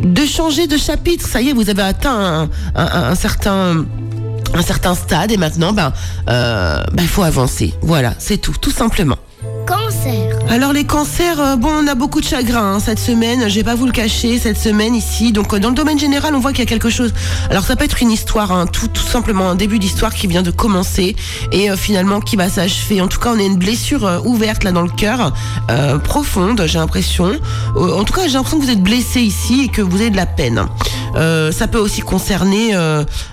de 0.04 0.24
changer 0.24 0.66
de 0.66 0.76
chapitre. 0.78 1.26
Ça 1.28 1.42
y 1.42 1.50
est, 1.50 1.52
vous 1.52 1.68
avez 1.68 1.82
atteint 1.82 2.48
un, 2.74 2.80
un- 2.80 3.10
un 3.10 3.14
certain 3.14 3.84
un 4.54 4.62
certain 4.62 4.94
stade 4.94 5.30
et 5.30 5.36
maintenant 5.36 5.74
ben 5.74 5.92
euh, 6.30 6.82
ben, 6.94 7.06
faut 7.06 7.22
avancer. 7.22 7.74
Voilà, 7.82 8.14
c'est 8.18 8.38
tout, 8.38 8.54
tout 8.58 8.70
simplement. 8.70 9.16
Alors 10.50 10.72
les 10.72 10.84
cancers, 10.84 11.38
euh, 11.38 11.56
bon, 11.56 11.68
on 11.70 11.86
a 11.86 11.94
beaucoup 11.94 12.20
de 12.20 12.24
chagrin 12.24 12.74
hein, 12.74 12.80
cette 12.80 12.98
semaine. 12.98 13.48
Je 13.48 13.54
vais 13.54 13.64
pas 13.64 13.74
vous 13.74 13.84
le 13.84 13.92
cacher 13.92 14.38
cette 14.38 14.56
semaine 14.56 14.94
ici. 14.94 15.30
Donc 15.30 15.52
euh, 15.52 15.58
dans 15.58 15.68
le 15.68 15.74
domaine 15.74 15.98
général, 15.98 16.34
on 16.34 16.40
voit 16.40 16.52
qu'il 16.52 16.60
y 16.60 16.66
a 16.66 16.66
quelque 16.66 16.88
chose. 16.88 17.12
Alors 17.50 17.64
ça 17.64 17.76
peut 17.76 17.84
être 17.84 18.02
une 18.02 18.10
histoire, 18.10 18.50
hein, 18.50 18.66
tout, 18.66 18.88
simplement 18.96 19.50
un 19.50 19.54
début 19.56 19.78
d'histoire 19.78 20.14
qui 20.14 20.26
vient 20.26 20.42
de 20.42 20.50
commencer 20.50 21.16
et 21.52 21.70
euh, 21.70 21.76
finalement 21.76 22.20
qui 22.20 22.36
va 22.36 22.48
s'achever. 22.48 23.02
En 23.02 23.08
tout 23.08 23.20
cas, 23.20 23.32
on 23.34 23.38
a 23.38 23.42
une 23.42 23.58
blessure 23.58 24.22
ouverte 24.24 24.64
là 24.64 24.72
dans 24.72 24.82
le 24.82 24.88
cœur, 24.88 25.32
profonde. 26.02 26.62
J'ai 26.66 26.78
l'impression. 26.78 27.32
En 27.76 28.04
tout 28.04 28.12
cas, 28.12 28.26
j'ai 28.26 28.34
l'impression 28.34 28.58
que 28.58 28.64
vous 28.64 28.70
êtes 28.70 28.82
blessé 28.82 29.20
ici 29.20 29.64
et 29.64 29.68
que 29.68 29.82
vous 29.82 30.00
avez 30.00 30.10
de 30.10 30.16
la 30.16 30.26
peine. 30.26 30.66
Ça 31.14 31.68
peut 31.68 31.78
aussi 31.78 32.00
concerner 32.00 32.74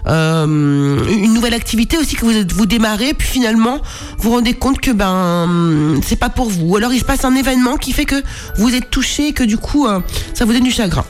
une 0.05 1.33
nouvelle 1.33 1.53
activité 1.53 1.97
aussi 1.97 2.15
que 2.15 2.25
vous 2.25 2.33
vous 2.55 2.65
démarrez, 2.65 3.13
puis 3.13 3.27
finalement 3.27 3.79
vous 4.17 4.31
rendez 4.31 4.53
compte 4.53 4.79
que 4.79 4.91
ben 4.91 5.99
c'est 6.03 6.15
pas 6.15 6.29
pour 6.29 6.49
vous. 6.49 6.64
Ou 6.65 6.75
alors 6.77 6.93
il 6.93 6.99
se 6.99 7.05
passe 7.05 7.25
un 7.25 7.35
événement 7.35 7.77
qui 7.77 7.91
fait 7.91 8.05
que 8.05 8.21
vous 8.57 8.73
êtes 8.73 8.89
touché 8.89 9.33
que 9.33 9.43
du 9.43 9.57
coup 9.57 9.85
euh, 9.85 9.99
ça 10.33 10.45
vous 10.45 10.53
donne 10.53 10.63
du 10.63 10.71
chagrin. 10.71 11.05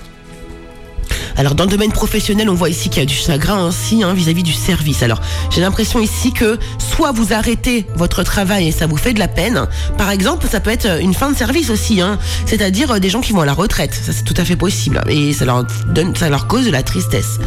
Alors 1.37 1.55
dans 1.55 1.65
le 1.65 1.69
domaine 1.69 1.91
professionnel, 1.91 2.49
on 2.49 2.53
voit 2.53 2.69
ici 2.69 2.89
qu'il 2.89 2.99
y 3.01 3.03
a 3.03 3.05
du 3.05 3.15
chagrin 3.15 3.65
aussi 3.65 4.03
hein, 4.03 4.13
vis-à-vis 4.13 4.43
du 4.43 4.53
service. 4.53 5.03
Alors 5.03 5.21
j'ai 5.49 5.61
l'impression 5.61 5.99
ici 5.99 6.31
que 6.31 6.57
soit 6.77 7.11
vous 7.11 7.33
arrêtez 7.33 7.85
votre 7.95 8.23
travail 8.23 8.67
et 8.67 8.71
ça 8.71 8.87
vous 8.87 8.97
fait 8.97 9.13
de 9.13 9.19
la 9.19 9.27
peine. 9.27 9.67
Par 9.97 10.11
exemple, 10.11 10.47
ça 10.49 10.59
peut 10.59 10.71
être 10.71 11.01
une 11.01 11.13
fin 11.13 11.31
de 11.31 11.37
service 11.37 11.69
aussi, 11.69 12.01
hein, 12.01 12.17
c'est-à-dire 12.45 12.91
euh, 12.91 12.99
des 12.99 13.09
gens 13.09 13.21
qui 13.21 13.33
vont 13.33 13.41
à 13.41 13.45
la 13.45 13.53
retraite. 13.53 13.93
Ça 13.93 14.13
c'est 14.13 14.23
tout 14.23 14.35
à 14.37 14.45
fait 14.45 14.55
possible 14.55 15.01
et 15.09 15.33
ça 15.33 15.45
leur 15.45 15.65
donne, 15.87 16.15
ça 16.15 16.29
leur 16.29 16.47
cause 16.47 16.65
de 16.65 16.71
la 16.71 16.83
tristesse. 16.83 17.39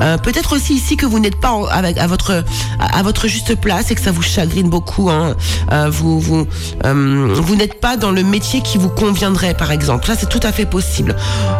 Euh, 0.00 0.16
Peut-être 0.18 0.54
aussi 0.56 0.74
ici 0.74 0.96
que 0.96 1.06
vous 1.06 1.18
n'êtes 1.18 1.40
pas 1.40 1.52
avec, 1.70 1.98
à 1.98 2.06
votre 2.06 2.44
à, 2.78 3.02
votre 3.02 3.28
juste 3.28 3.54
place 3.56 3.90
et 3.90 3.94
que 3.94 4.00
ça 4.00 4.10
vous 4.10 4.22
chagrine 4.22 4.68
beaucoup. 4.68 5.10
Hein. 5.10 5.36
Euh, 5.72 5.88
vous 5.90 6.20
vous 6.20 6.46
euh, 6.84 7.34
vous 7.34 7.56
n'êtes 7.56 7.80
pas 7.80 7.96
dans 7.96 8.10
le 8.10 8.22
métier 8.22 8.60
qui 8.60 8.78
vous 8.78 8.88
conviendrait, 8.88 9.54
par 9.54 9.70
exemple. 9.70 10.06
Ça 10.06 10.14
c'est 10.16 10.28
tout 10.28 10.40
à 10.42 10.52
fait 10.52 10.66
possible. 10.66 11.16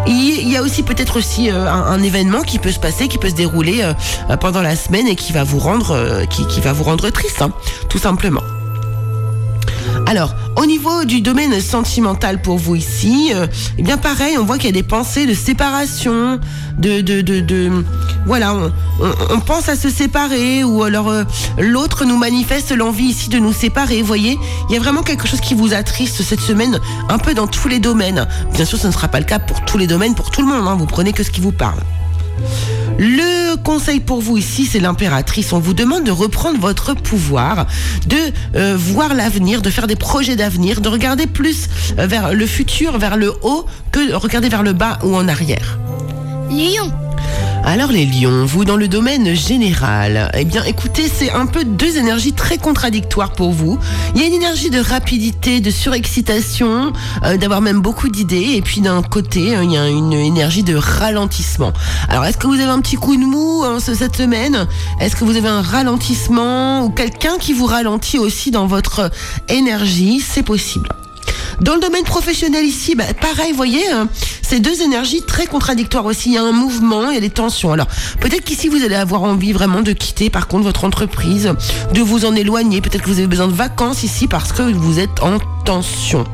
Il 0.07 0.49
y 0.49 0.57
a 0.57 0.63
aussi 0.63 0.83
peut-être 0.83 1.19
aussi 1.19 1.51
euh, 1.51 1.71
un, 1.71 1.74
un 1.75 2.03
événement 2.03 2.43
qui 2.43 2.59
peut 2.59 2.73
se 2.73 2.79
passer, 2.79 3.09
qui 3.09 3.19
peut 3.19 3.31
se 3.31 3.35
dérouler 3.35 3.83
euh, 3.83 4.37
pendant 4.37 4.63
la 4.63 4.77
semaine 4.77 5.09
et 5.09 5.17
qui 5.17 5.33
va 5.33 5.45
vous 5.45 5.59
rendre, 5.59 5.93
euh, 5.93 6.25
qui, 6.27 6.47
qui 6.47 6.61
va 6.61 6.73
vous 6.73 6.85
rendre 6.85 7.11
triste, 7.11 7.43
hein, 7.43 7.51
tout 7.89 7.99
simplement. 7.99 8.43
Alors, 10.07 10.35
au 10.57 10.67
niveau 10.67 11.05
du 11.05 11.23
domaine 11.23 11.61
sentimental 11.61 12.43
pour 12.43 12.59
vous 12.59 12.77
ici, 12.77 13.33
euh, 13.35 13.47
eh 13.79 13.83
bien 13.83 13.97
pareil, 13.97 14.37
on 14.39 14.45
voit 14.45 14.59
qu'il 14.59 14.67
y 14.67 14.69
a 14.69 14.73
des 14.73 14.83
pensées 14.83 15.27
de 15.27 15.33
séparation, 15.33 16.39
de, 16.79 17.01
de, 17.01 17.21
de, 17.23 17.71
voilà, 18.27 18.55
on 19.31 19.41
pense 19.41 19.69
à 19.69 19.77
se 19.77 19.89
séparer 19.89 20.63
ou 20.63 20.83
alors 20.83 21.09
euh, 21.09 21.25
l'autre 21.59 22.05
nous 22.05 22.19
manifeste 22.19 22.71
l'envie 22.73 23.07
ici 23.07 23.31
de 23.31 23.39
nous 23.39 23.55
séparer. 23.55 24.03
Vous 24.03 24.07
voyez, 24.07 24.39
il 24.69 24.75
y 24.75 24.77
a 24.77 24.81
vraiment 24.81 25.03
quelque 25.03 25.27
chose 25.27 25.41
qui 25.41 25.55
vous 25.55 25.73
attriste 25.73 26.23
cette 26.23 26.41
semaine, 26.41 26.79
un 27.09 27.19
peu 27.19 27.33
dans 27.33 27.47
tous 27.47 27.69
les 27.69 27.81
domaines. 27.81 28.29
Bien 28.53 28.67
sûr, 28.67 28.79
ce 28.79 28.87
ne 28.87 28.93
sera 28.93 29.09
pas 29.09 29.21
le 29.21 29.27
cas 29.27 29.39
pour 29.39 29.65
tous 29.65 29.79
les 29.79 29.87
domaines, 29.87 30.15
pour 30.15 30.31
tout 30.31 30.43
le 30.43 30.49
monde. 30.49 30.69
hein, 30.69 30.77
vous 30.79 30.87
prenez 30.87 31.13
que 31.13 31.23
ce 31.23 31.31
qui 31.31 31.41
vous 31.41 31.53
parle. 31.53 31.81
Le 32.99 33.57
conseil 33.57 34.01
pour 34.01 34.21
vous 34.21 34.37
ici, 34.37 34.67
c'est 34.67 34.81
l'impératrice. 34.81 35.53
On 35.53 35.59
vous 35.59 35.75
demande 35.75 36.05
de 36.05 36.11
reprendre 36.11 36.61
votre 36.61 36.95
pouvoir, 36.95 37.67
de 38.07 38.17
euh, 38.55 38.77
voir 38.77 39.15
l'avenir, 39.15 39.63
de 39.63 39.71
faire 39.71 39.87
des 39.87 39.97
projets 39.97 40.37
d'avenir, 40.37 40.81
de 40.81 40.89
regarder 40.89 41.27
plus 41.27 41.69
euh, 41.99 42.07
vers 42.07 42.33
le 42.33 42.47
futur, 42.47 42.99
vers 42.99 43.17
le 43.17 43.33
haut, 43.43 43.67
que 43.91 44.09
de 44.09 44.15
regarder 44.15 44.49
vers 44.49 44.63
le 44.63 44.73
bas 44.73 44.99
ou 45.03 45.17
en 45.17 45.27
arrière. 45.29 45.79
Lion. 46.51 46.93
Alors 47.67 47.91
les 47.91 48.05
lions, 48.05 48.45
vous 48.45 48.67
dans 48.67 48.77
le 48.77 48.89
domaine 48.89 49.35
général, 49.35 50.31
eh 50.35 50.45
bien 50.45 50.63
écoutez, 50.65 51.09
c'est 51.09 51.31
un 51.33 51.47
peu 51.47 51.65
deux 51.65 51.97
énergies 51.97 52.35
très 52.35 52.59
contradictoires 52.59 53.33
pour 53.33 53.53
vous. 53.53 53.79
Il 54.15 54.21
y 54.21 54.25
a 54.25 54.27
une 54.27 54.35
énergie 54.35 54.69
de 54.69 54.79
rapidité, 54.79 55.61
de 55.61 55.71
surexcitation, 55.71 56.93
euh, 57.25 57.39
d'avoir 57.39 57.63
même 57.63 57.81
beaucoup 57.81 58.11
d'idées, 58.11 58.53
et 58.57 58.61
puis 58.63 58.83
d'un 58.83 59.03
côté, 59.03 59.57
euh, 59.57 59.65
il 59.65 59.73
y 59.73 59.79
a 59.79 59.89
une 59.89 60.13
énergie 60.13 60.63
de 60.63 60.77
ralentissement. 60.77 61.73
Alors 62.11 62.27
est-ce 62.27 62.37
que 62.37 62.47
vous 62.47 62.55
avez 62.55 62.65
un 62.65 62.81
petit 62.81 62.97
coup 62.97 63.17
de 63.17 63.25
mou 63.25 63.63
hein, 63.65 63.79
ce- 63.81 63.95
cette 63.95 64.17
semaine? 64.17 64.67
Est-ce 65.01 65.17
que 65.17 65.25
vous 65.25 65.37
avez 65.37 65.49
un 65.49 65.63
ralentissement 65.63 66.85
ou 66.85 66.91
quelqu'un 66.91 67.39
qui 67.39 67.55
vous 67.55 67.67
ralentit 67.67 68.19
aussi 68.19 68.51
dans 68.51 68.67
votre 68.67 69.11
énergie? 69.49 70.21
C'est 70.21 70.43
possible. 70.43 70.91
Dans 71.61 71.75
le 71.75 71.81
domaine 71.81 72.05
professionnel 72.05 72.65
ici, 72.65 72.95
bah, 72.95 73.05
pareil, 73.21 73.51
vous 73.51 73.57
voyez, 73.57 73.85
euh, 73.93 74.05
c'est 74.43 74.61
deux 74.61 74.83
énergies 74.83 75.23
très 75.23 75.47
contradictoires 75.47 76.05
aussi. 76.05 76.31
Il 76.31 76.35
y 76.35 76.39
a 76.39 76.43
un 76.43 76.53
mouvement, 76.53 77.11
il 77.11 77.15
y 77.15 77.19
a 77.19 77.21
des 77.21 77.31
tensions. 77.31 77.73
Alors, 77.73 77.87
peut-être 78.21 78.45
qu'ici, 78.45 78.69
vous 78.69 78.83
allez 78.85 78.95
avoir 78.95 79.23
envie 79.23 79.53
vraiment 79.53 79.83
de 79.83 79.93
quitter, 79.93 80.31
par 80.31 80.49
contre, 80.49 80.65
votre 80.65 80.85
entreprise, 80.85 81.53
de 81.93 82.01
vous 82.01 82.25
en 82.25 82.35
éloigner. 82.35 82.81
Peut-être 82.81 83.03
que 83.03 83.11
vous 83.11 83.19
avez 83.19 83.27
besoin 83.27 83.49
de 83.49 83.53
vacances 83.53 84.03
ici 84.03 84.27
parce 84.27 84.53
que 84.53 84.63
vous 84.63 84.99
êtes 84.99 85.23
en 85.23 85.39
tension. 85.65 86.25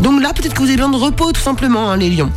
Donc 0.00 0.22
là, 0.22 0.32
peut-être 0.32 0.54
que 0.54 0.60
vous 0.60 0.68
avez 0.68 0.76
besoin 0.76 0.90
de 0.90 0.96
repos, 0.96 1.32
tout 1.32 1.40
simplement, 1.40 1.90
hein, 1.90 1.96
les 1.96 2.10
lions. 2.10 2.32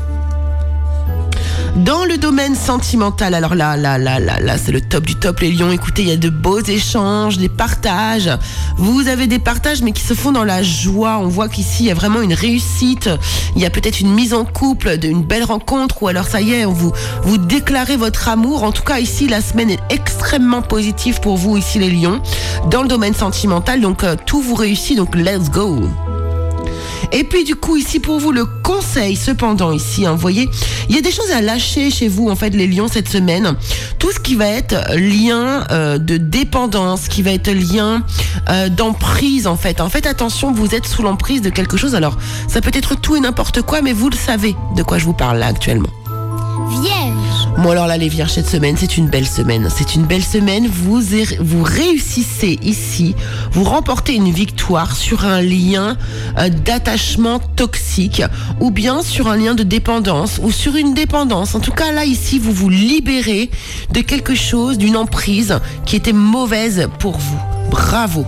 Dans 1.78 2.06
le 2.06 2.20
domaine 2.20 2.56
sentimental, 2.56 3.34
alors 3.34 3.56
là, 3.56 3.76
là, 3.76 3.98
là, 3.98 4.20
là, 4.20 4.40
là, 4.40 4.58
c'est 4.60 4.72
le 4.72 4.80
top 4.80 5.06
du 5.06 5.16
top, 5.16 5.40
les 5.40 5.52
lions. 5.52 5.72
Écoutez, 5.72 6.04
il 6.04 6.08
y 6.08 6.12
a 6.12 6.18
de 6.18 6.30
beaux 6.30 6.62
échanges, 6.62 7.40
des 7.40 7.50
partages. 7.50 8.30
Vous 8.78 9.08
avez 9.08 9.26
des 9.26 9.40
partages, 9.40 9.82
mais 9.82 9.92
qui 9.92 10.04
se 10.04 10.14
font 10.14 10.32
dans 10.32 10.44
la 10.44 10.62
joie. 10.62 11.18
On 11.18 11.28
voit 11.28 11.50
qu'ici, 11.50 11.86
il 11.86 11.88
y 11.88 11.92
a 11.92 11.96
vraiment 11.96 12.22
une 12.22 12.36
réussite. 12.36 13.10
Il 13.56 13.62
y 13.64 13.66
a 13.66 13.72
peut-être 13.72 14.00
une 14.02 14.14
mise 14.14 14.36
en 14.36 14.46
couple, 14.46 14.98
d'une 14.98 15.24
belle 15.24 15.44
rencontre, 15.44 16.04
ou 16.04 16.08
alors 16.08 16.28
ça 16.28 16.42
y 16.42 16.54
est, 16.54 16.66
vous, 16.66 16.92
vous 17.24 17.38
déclarez 17.40 17.98
votre 17.98 18.30
amour. 18.30 18.64
En 18.64 18.72
tout 18.72 18.84
cas, 18.84 19.00
ici, 19.00 19.28
la 19.28 19.42
semaine 19.42 19.72
est 19.72 19.82
extrêmement 19.90 20.62
positive 20.62 21.22
pour 21.22 21.38
vous, 21.38 21.58
ici, 21.58 21.80
les 21.80 21.90
lions, 21.90 22.22
dans 22.70 22.84
le 22.84 22.88
domaine 22.88 23.16
sentimental. 23.16 23.82
Donc, 23.82 24.04
euh, 24.04 24.16
tout 24.28 24.42
vous 24.42 24.56
réussit. 24.56 24.96
Donc, 24.96 25.16
let's 25.16 25.50
go. 25.50 25.80
Et 27.12 27.24
puis 27.24 27.44
du 27.44 27.56
coup 27.56 27.78
ici 27.78 28.00
pour 28.00 28.20
vous 28.20 28.32
le 28.32 28.46
conseil 28.46 29.16
cependant 29.16 29.72
ici, 29.72 30.06
hein, 30.06 30.14
vous 30.14 30.20
voyez, 30.20 30.50
il 30.90 30.96
y 30.96 30.98
a 30.98 31.02
des 31.02 31.12
choses 31.12 31.32
à 31.32 31.42
lâcher 31.42 31.92
chez 31.92 32.08
vous 32.08 32.30
en 32.30 32.36
fait 32.36 32.50
les 32.52 32.68
lions 32.68 32.88
cette 32.88 33.10
semaine. 33.10 33.56
Tout 34.00 34.12
ce 34.12 34.20
qui 34.20 34.36
va 34.36 34.48
être 34.48 34.76
lien 34.96 35.66
euh, 35.72 35.98
de 35.98 36.18
dépendance, 36.18 37.08
qui 37.08 37.22
va 37.22 37.32
être 37.32 37.52
lien 37.52 38.04
euh, 38.50 38.70
d'emprise 38.70 39.48
en 39.48 39.56
fait. 39.56 39.82
En 39.82 39.90
fait 39.90 40.06
attention, 40.06 40.52
vous 40.52 40.76
êtes 40.76 40.86
sous 40.86 41.04
l'emprise 41.04 41.42
de 41.42 41.50
quelque 41.50 41.78
chose. 41.78 41.96
Alors 41.96 42.18
ça 42.48 42.62
peut 42.62 42.72
être 42.74 42.96
tout 42.96 43.16
et 43.16 43.20
n'importe 43.20 43.62
quoi, 43.62 43.82
mais 43.82 43.94
vous 43.94 44.10
le 44.10 44.16
savez 44.16 44.56
de 44.76 44.84
quoi 44.84 44.98
je 44.98 45.06
vous 45.06 45.14
parle 45.14 45.40
là 45.40 45.48
actuellement. 45.48 45.90
Vierge. 46.82 47.43
Bon 47.58 47.70
alors 47.70 47.88
là 47.88 47.98
les 47.98 48.10
vierges 48.10 48.32
cette 48.32 48.50
semaine 48.50 48.76
c'est 48.78 48.98
une 48.98 49.08
belle 49.08 49.28
semaine. 49.28 49.70
C'est 49.74 49.96
une 49.96 50.04
belle 50.04 50.24
semaine. 50.24 50.68
Vous, 50.68 51.02
vous 51.40 51.64
réussissez 51.64 52.58
ici. 52.62 53.16
Vous 53.52 53.64
remportez 53.64 54.16
une 54.16 54.32
victoire 54.32 54.96
sur 54.96 55.26
un 55.26 55.42
lien 55.42 55.96
euh, 56.40 56.50
d'attachement 56.50 57.40
toxique 57.40 58.24
ou 58.60 58.72
bien 58.72 59.02
sur 59.02 59.28
un 59.28 59.38
lien 59.38 59.54
de 59.54 59.64
dépendance 59.64 60.40
ou 60.42 60.52
sur 60.52 60.76
une 60.76 60.94
dépendance. 60.94 61.56
En 61.56 61.60
tout 61.60 61.72
cas 61.72 61.92
là 61.92 62.06
ici 62.06 62.40
vous 62.40 62.52
vous 62.52 62.70
libérez 62.70 63.50
de 63.92 64.02
quelque 64.02 64.36
chose, 64.36 64.78
d'une 64.78 64.98
emprise 64.98 65.60
qui 65.86 65.96
était 65.96 66.14
mauvaise 66.14 66.90
pour 67.00 67.18
vous. 67.18 67.40
Bravo. 67.70 68.26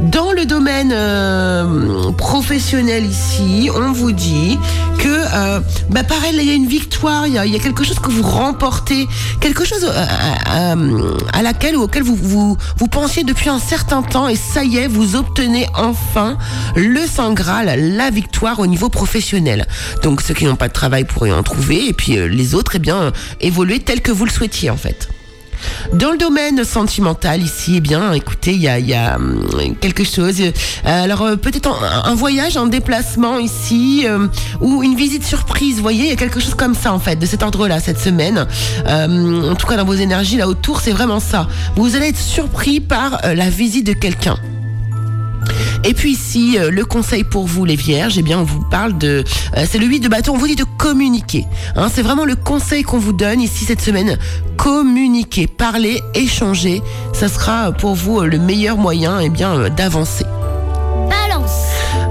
Dans 0.00 0.32
le 0.32 0.44
domaine 0.44 0.92
euh, 0.92 2.12
professionnel 2.12 3.06
ici, 3.06 3.70
on 3.74 3.92
vous 3.92 4.12
dit 4.12 4.58
que, 4.98 5.08
euh, 5.08 5.60
bah 5.88 6.04
pareil, 6.04 6.32
il 6.34 6.44
y 6.44 6.50
a 6.50 6.54
une 6.54 6.66
victoire, 6.66 7.26
il 7.26 7.32
y 7.32 7.38
a, 7.38 7.58
quelque 7.58 7.82
chose 7.82 7.98
que 7.98 8.10
vous 8.10 8.22
remportez, 8.22 9.08
quelque 9.40 9.64
chose 9.64 9.84
euh, 9.84 11.16
à 11.32 11.42
laquelle 11.42 11.76
ou 11.76 11.82
auquel 11.82 12.02
vous, 12.02 12.14
vous, 12.14 12.58
vous 12.76 12.88
pensiez 12.88 13.24
depuis 13.24 13.48
un 13.48 13.58
certain 13.58 14.02
temps 14.02 14.28
et 14.28 14.36
ça 14.36 14.64
y 14.64 14.76
est, 14.76 14.86
vous 14.86 15.16
obtenez 15.16 15.66
enfin 15.74 16.36
le 16.76 17.00
Saint 17.06 17.32
Graal, 17.32 17.96
la 17.96 18.10
victoire 18.10 18.60
au 18.60 18.66
niveau 18.66 18.90
professionnel. 18.90 19.66
Donc 20.02 20.20
ceux 20.20 20.34
qui 20.34 20.44
n'ont 20.44 20.56
pas 20.56 20.68
de 20.68 20.74
travail 20.74 21.04
pourraient 21.04 21.32
en 21.32 21.42
trouver 21.42 21.88
et 21.88 21.94
puis 21.94 22.16
les 22.28 22.54
autres, 22.54 22.72
eh 22.76 22.80
bien, 22.80 23.12
évoluer 23.40 23.80
tel 23.80 24.02
que 24.02 24.12
vous 24.12 24.26
le 24.26 24.30
souhaitiez 24.30 24.68
en 24.68 24.76
fait. 24.76 25.08
Dans 25.92 26.10
le 26.10 26.18
domaine 26.18 26.64
sentimental 26.64 27.42
ici, 27.42 27.74
eh 27.76 27.80
bien, 27.80 28.12
écoutez, 28.12 28.52
il 28.52 28.62
y 28.62 28.94
a, 28.94 29.16
hum, 29.16 29.46
quelque 29.80 30.04
chose. 30.04 30.40
Euh, 30.40 30.52
alors 30.84 31.22
euh, 31.22 31.36
peut-être 31.36 31.70
un, 32.04 32.14
voyage, 32.14 32.56
un 32.56 32.66
déplacement 32.66 33.38
ici 33.38 34.04
euh, 34.06 34.26
ou 34.60 34.82
une 34.82 34.96
visite 34.96 35.24
surprise. 35.24 35.76
Vous 35.76 35.82
voyez, 35.82 36.04
il 36.04 36.10
y 36.10 36.12
a 36.12 36.16
quelque 36.16 36.40
chose 36.40 36.54
comme 36.54 36.74
ça 36.74 36.92
en 36.92 36.98
fait, 36.98 37.16
de 37.16 37.26
cet 37.26 37.42
ordre-là 37.42 37.80
cette 37.80 38.00
semaine. 38.00 38.46
en 38.86 39.54
tout 39.54 39.66
cas, 39.66 39.76
dans 39.76 39.84
vos 39.84 39.94
énergies 39.94 40.36
là 40.36 40.48
autour, 40.48 40.80
c'est 40.80 40.92
vraiment 40.92 41.20
ça. 41.20 41.48
Vous 41.76 41.96
allez 41.96 42.08
être 42.08 42.18
surpris 42.18 42.80
par 42.80 43.20
la 43.22 43.48
visite 43.50 43.86
de 43.86 43.92
quelqu'un. 43.92 44.36
Et 45.86 45.94
puis 45.94 46.10
ici, 46.12 46.58
euh, 46.58 46.72
le 46.72 46.84
conseil 46.84 47.22
pour 47.22 47.46
vous 47.46 47.64
les 47.64 47.76
vierges, 47.76 48.18
eh 48.18 48.22
bien 48.22 48.40
on 48.40 48.42
vous 48.42 48.60
parle 48.60 48.98
de... 48.98 49.22
Euh, 49.56 49.64
c'est 49.70 49.78
le 49.78 49.86
8 49.86 50.00
de 50.00 50.08
bâton, 50.08 50.34
on 50.34 50.36
vous 50.36 50.48
dit 50.48 50.56
de 50.56 50.64
communiquer. 50.78 51.44
Hein. 51.76 51.88
c'est 51.92 52.02
vraiment 52.02 52.24
le 52.24 52.34
conseil 52.34 52.82
qu'on 52.82 52.98
vous 52.98 53.12
donne 53.12 53.40
ici 53.40 53.64
cette 53.64 53.80
semaine. 53.80 54.18
Communiquer, 54.56 55.46
parler, 55.46 56.02
échanger. 56.14 56.82
Ça 57.12 57.28
sera 57.28 57.70
pour 57.70 57.94
vous 57.94 58.20
le 58.22 58.38
meilleur 58.38 58.76
moyen 58.78 59.20
eh 59.20 59.28
bien 59.28 59.56
euh, 59.56 59.68
d'avancer. 59.68 60.24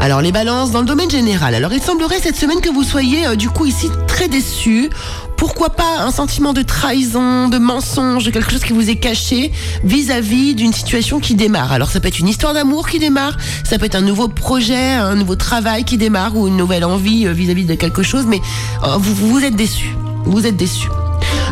Alors 0.06 0.22
les 0.22 0.32
balances 0.32 0.70
dans 0.70 0.82
le 0.82 0.86
domaine 0.86 1.10
général. 1.10 1.56
Alors 1.56 1.74
il 1.74 1.82
semblerait 1.82 2.20
cette 2.20 2.36
semaine 2.36 2.62
que 2.62 2.70
vous 2.70 2.84
soyez 2.84 3.36
du 3.38 3.50
coup 3.50 3.66
ici 3.66 3.90
très 4.06 4.28
déçus 4.28 4.92
pourquoi 5.36 5.72
pas 5.72 5.98
un 6.02 6.12
sentiment 6.12 6.54
de 6.54 6.62
trahison, 6.62 7.48
de 7.48 7.58
mensonge, 7.58 8.24
de 8.24 8.30
quelque 8.30 8.52
chose 8.52 8.64
qui 8.64 8.72
vous 8.72 8.88
est 8.88 8.98
caché 8.98 9.52
vis-à-vis 9.84 10.54
d'une 10.54 10.74
situation 10.74 11.20
qui 11.20 11.34
démarre. 11.34 11.72
Alors 11.72 11.90
ça 11.90 12.00
peut 12.00 12.08
être 12.08 12.20
une 12.20 12.28
histoire 12.28 12.54
d'amour 12.54 12.88
qui 12.88 13.00
démarre, 13.00 13.36
ça 13.64 13.80
peut 13.80 13.86
être 13.86 13.96
un 13.96 14.02
nouveau 14.02 14.28
projet, 14.28 14.94
un 14.94 15.16
nouveau 15.16 15.36
travail 15.36 15.86
qui 15.86 15.98
démarre 15.98 16.38
ou 16.38 16.48
une 16.48 16.56
nouvelle 16.56 16.86
envie 16.86 17.26
euh, 17.26 17.32
vis-à-vis 17.32 17.66
de 17.66 17.74
quelque 17.74 18.04
chose, 18.04 18.26
mais 18.28 18.42
euh, 18.84 18.98
vous, 18.98 19.16
vous 19.16 19.44
êtes 19.44 19.56
déçu. 19.56 19.96
Vous 20.26 20.46
êtes 20.46 20.56
déçu. 20.56 20.88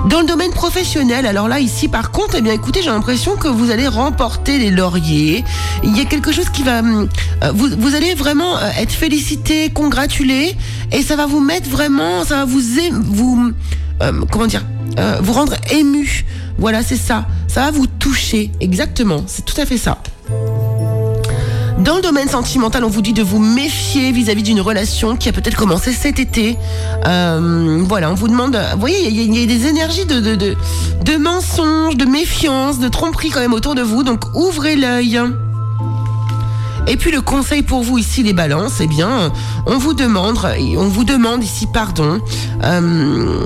Dans 0.09 0.19
le 0.19 0.25
domaine 0.25 0.51
professionnel, 0.51 1.25
alors 1.25 1.47
là, 1.47 1.59
ici, 1.59 1.87
par 1.87 2.11
contre, 2.11 2.35
eh 2.37 2.41
bien, 2.41 2.51
écoutez, 2.51 2.81
j'ai 2.81 2.89
l'impression 2.89 3.37
que 3.37 3.47
vous 3.47 3.71
allez 3.71 3.87
remporter 3.87 4.57
les 4.57 4.69
lauriers. 4.69 5.45
Il 5.83 5.97
y 5.97 6.01
a 6.01 6.05
quelque 6.05 6.31
chose 6.33 6.49
qui 6.49 6.61
va, 6.63 6.79
euh, 6.79 7.07
vous, 7.53 7.69
vous 7.77 7.95
allez 7.95 8.13
vraiment 8.13 8.59
être 8.77 8.91
félicité, 8.91 9.69
congratulé, 9.69 10.55
et 10.91 11.01
ça 11.01 11.15
va 11.15 11.25
vous 11.25 11.39
mettre 11.39 11.69
vraiment, 11.69 12.25
ça 12.25 12.37
va 12.37 12.45
vous, 12.45 12.61
vous, 13.01 13.51
euh, 14.01 14.11
comment 14.29 14.47
dire, 14.47 14.65
euh, 14.99 15.19
vous 15.21 15.33
rendre 15.33 15.55
ému. 15.71 16.25
Voilà, 16.57 16.83
c'est 16.83 16.97
ça. 16.97 17.25
Ça 17.47 17.61
va 17.61 17.71
vous 17.71 17.87
toucher. 17.87 18.51
Exactement. 18.59 19.23
C'est 19.27 19.45
tout 19.45 19.59
à 19.59 19.65
fait 19.65 19.77
ça. 19.77 19.99
Dans 21.83 21.97
le 21.97 22.01
domaine 22.01 22.29
sentimental, 22.29 22.85
on 22.85 22.87
vous 22.87 23.01
dit 23.01 23.11
de 23.11 23.21
vous 23.21 23.39
méfier 23.39 24.13
vis-à-vis 24.13 24.43
d'une 24.43 24.61
relation 24.61 25.17
qui 25.17 25.27
a 25.27 25.33
peut-être 25.33 25.57
commencé 25.57 25.91
cet 25.91 26.17
été. 26.17 26.57
Euh, 27.05 27.83
voilà, 27.85 28.09
on 28.09 28.13
vous 28.13 28.29
demande. 28.29 28.57
Vous 28.71 28.79
voyez, 28.79 29.09
il 29.09 29.37
y, 29.37 29.43
a 29.43 29.45
des 29.45 29.67
énergies 29.67 30.05
de, 30.05 30.21
de, 30.21 30.35
de, 30.35 31.17
mensonges, 31.17 31.97
de 31.97 32.05
méfiance, 32.05 32.79
de 32.79 32.87
tromperie 32.87 33.31
quand 33.31 33.41
même 33.41 33.51
autour 33.51 33.75
de 33.75 33.81
vous. 33.81 34.03
Donc 34.03 34.21
ouvrez 34.33 34.77
l'œil. 34.77 35.19
Et 36.85 36.97
puis 36.97 37.11
le 37.11 37.21
conseil 37.21 37.63
pour 37.63 37.81
vous 37.81 37.97
ici 37.97 38.23
les 38.23 38.33
balances, 38.33 38.81
eh 38.81 38.87
bien, 38.87 39.31
on 39.65 39.77
vous 39.77 39.93
demande, 39.93 40.37
on 40.77 40.87
vous 40.87 41.05
demande 41.05 41.43
ici 41.43 41.65
pardon, 41.73 42.19
euh, 42.63 43.39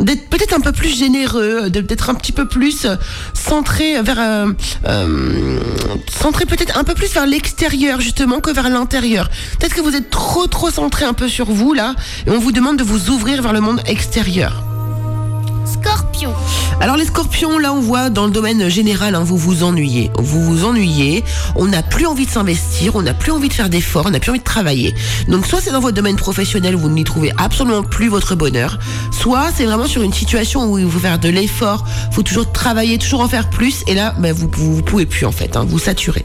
d'être 0.00 0.28
peut-être 0.30 0.54
un 0.54 0.60
peu 0.60 0.72
plus 0.72 0.88
généreux, 0.88 1.68
d'être 1.68 2.08
un 2.08 2.14
petit 2.14 2.32
peu 2.32 2.48
plus 2.48 2.86
centré 3.34 4.00
vers, 4.02 4.18
euh, 4.18 4.52
euh, 4.88 5.60
centré 6.10 6.46
peut-être 6.46 6.78
un 6.78 6.84
peu 6.84 6.94
plus 6.94 7.12
vers 7.12 7.26
l'extérieur 7.26 8.00
justement 8.00 8.40
que 8.40 8.50
vers 8.50 8.70
l'intérieur. 8.70 9.28
Peut-être 9.58 9.74
que 9.74 9.82
vous 9.82 9.94
êtes 9.94 10.10
trop 10.10 10.46
trop 10.46 10.70
centré 10.70 11.04
un 11.04 11.14
peu 11.14 11.28
sur 11.28 11.46
vous 11.46 11.74
là, 11.74 11.94
et 12.26 12.30
on 12.30 12.38
vous 12.38 12.52
demande 12.52 12.78
de 12.78 12.84
vous 12.84 13.10
ouvrir 13.10 13.42
vers 13.42 13.52
le 13.52 13.60
monde 13.60 13.82
extérieur. 13.86 14.75
Scorpion. 15.86 16.34
Alors 16.80 16.96
les 16.96 17.04
scorpions, 17.04 17.58
là 17.58 17.72
on 17.72 17.80
voit 17.80 18.10
dans 18.10 18.26
le 18.26 18.32
domaine 18.32 18.68
général, 18.68 19.14
hein, 19.14 19.22
vous 19.24 19.36
vous 19.36 19.62
ennuyez. 19.62 20.10
Vous 20.18 20.42
vous 20.42 20.64
ennuyez, 20.64 21.24
on 21.54 21.66
n'a 21.66 21.82
plus 21.82 22.06
envie 22.06 22.26
de 22.26 22.30
s'investir, 22.30 22.96
on 22.96 23.02
n'a 23.02 23.14
plus 23.14 23.30
envie 23.30 23.48
de 23.48 23.52
faire 23.52 23.68
d'efforts, 23.68 24.06
on 24.06 24.10
n'a 24.10 24.18
plus 24.18 24.30
envie 24.30 24.40
de 24.40 24.44
travailler. 24.44 24.94
Donc 25.28 25.46
soit 25.46 25.60
c'est 25.60 25.70
dans 25.70 25.80
votre 25.80 25.94
domaine 25.94 26.16
professionnel 26.16 26.74
où 26.74 26.80
vous 26.80 26.90
n'y 26.90 27.04
trouvez 27.04 27.32
absolument 27.38 27.82
plus 27.82 28.08
votre 28.08 28.34
bonheur, 28.34 28.78
soit 29.12 29.48
c'est 29.54 29.64
vraiment 29.64 29.86
sur 29.86 30.02
une 30.02 30.12
situation 30.12 30.70
où 30.70 30.78
il 30.78 30.90
faut 30.90 30.98
faire 30.98 31.18
de 31.18 31.28
l'effort, 31.28 31.86
faut 32.10 32.22
toujours 32.22 32.50
travailler, 32.50 32.98
toujours 32.98 33.20
en 33.20 33.28
faire 33.28 33.48
plus, 33.48 33.82
et 33.86 33.94
là 33.94 34.14
ben, 34.18 34.32
vous, 34.32 34.50
vous, 34.52 34.82
pouvez 34.82 35.06
plus 35.06 35.24
en 35.24 35.32
fait, 35.32 35.56
hein, 35.56 35.64
vous 35.66 35.78
saturez. 35.78 36.24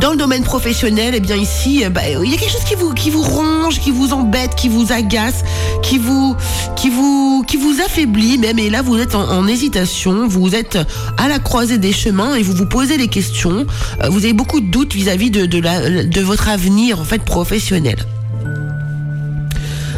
Dans 0.00 0.10
le 0.10 0.18
domaine 0.18 0.42
professionnel, 0.42 1.14
eh 1.16 1.20
bien 1.20 1.36
ici, 1.36 1.82
euh, 1.82 1.88
bah, 1.88 2.02
il 2.06 2.30
y 2.30 2.34
a 2.34 2.36
quelque 2.36 2.52
chose 2.52 2.64
qui 2.64 2.74
vous 2.74 2.92
qui 2.92 3.08
vous 3.08 3.22
ronge, 3.22 3.80
qui 3.80 3.90
vous 3.90 4.12
embête, 4.12 4.54
qui 4.54 4.68
vous 4.68 4.92
agace, 4.92 5.42
qui 5.82 5.96
vous 5.96 6.36
qui 6.76 6.90
vous 6.90 7.42
qui 7.46 7.56
vous 7.56 7.80
affaiblit 7.80 8.36
même. 8.36 8.58
Et 8.58 8.68
là, 8.68 8.82
vous 8.82 8.98
êtes 8.98 9.14
en, 9.14 9.46
hésitation, 9.46 10.28
vous 10.28 10.54
êtes 10.54 10.78
à 11.16 11.28
la 11.28 11.38
croisée 11.38 11.78
des 11.78 11.92
chemins 11.92 12.34
et 12.34 12.42
vous 12.42 12.52
vous 12.52 12.66
posez 12.66 12.98
des 12.98 13.08
questions. 13.08 13.66
Euh, 14.02 14.10
vous 14.10 14.24
avez 14.24 14.34
beaucoup 14.34 14.60
de 14.60 14.70
doutes 14.70 14.94
vis-à-vis 14.94 15.30
de 15.30 15.46
de, 15.46 15.60
de 16.02 16.20
votre 16.20 16.50
avenir 16.50 17.00
en 17.00 17.04
fait 17.04 17.22
professionnel. 17.22 17.96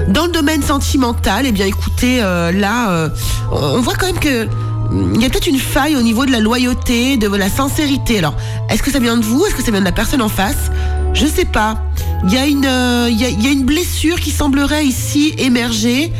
Dans 0.08 0.26
le 0.26 0.32
domaine 0.32 0.62
sentimental, 0.62 1.44
eh 1.44 1.52
bien 1.52 1.66
écoutez, 1.66 2.22
euh, 2.22 2.52
là, 2.52 3.10
on 3.50 3.80
voit 3.80 3.94
quand 3.94 4.06
même 4.06 4.20
que 4.20 4.48
il 4.92 5.21
y 5.21 5.25
a 5.25 5.28
peut-être 5.28 5.47
une 5.47 5.59
faille 5.59 5.97
au 5.97 6.02
niveau 6.02 6.25
de 6.26 6.33
la 6.33 6.40
loyauté, 6.40 7.16
de 7.16 7.28
la 7.28 7.50
sincérité. 7.50 8.18
Alors, 8.18 8.35
est-ce 8.71 8.83
que 8.83 8.90
ça 8.90 8.99
vient 8.99 9.16
de 9.16 9.25
vous? 9.25 9.45
Est-ce 9.47 9.54
que 9.54 9.62
ça 9.62 9.71
vient 9.71 9.80
de 9.80 9.85
la 9.85 9.92
personne 9.92 10.23
en 10.23 10.28
face? 10.28 10.71
Je 11.14 11.26
sais 11.26 11.45
pas. 11.45 11.83
Il 12.25 12.33
y, 12.33 12.38
a 12.38 12.47
une, 12.47 12.66
euh, 12.66 13.09
il, 13.11 13.21
y 13.21 13.47
a, 13.47 13.50
une 13.50 13.64
blessure 13.64 14.18
qui 14.21 14.30
semblerait 14.30 14.85
ici 14.85 15.35
émerger, 15.38 16.12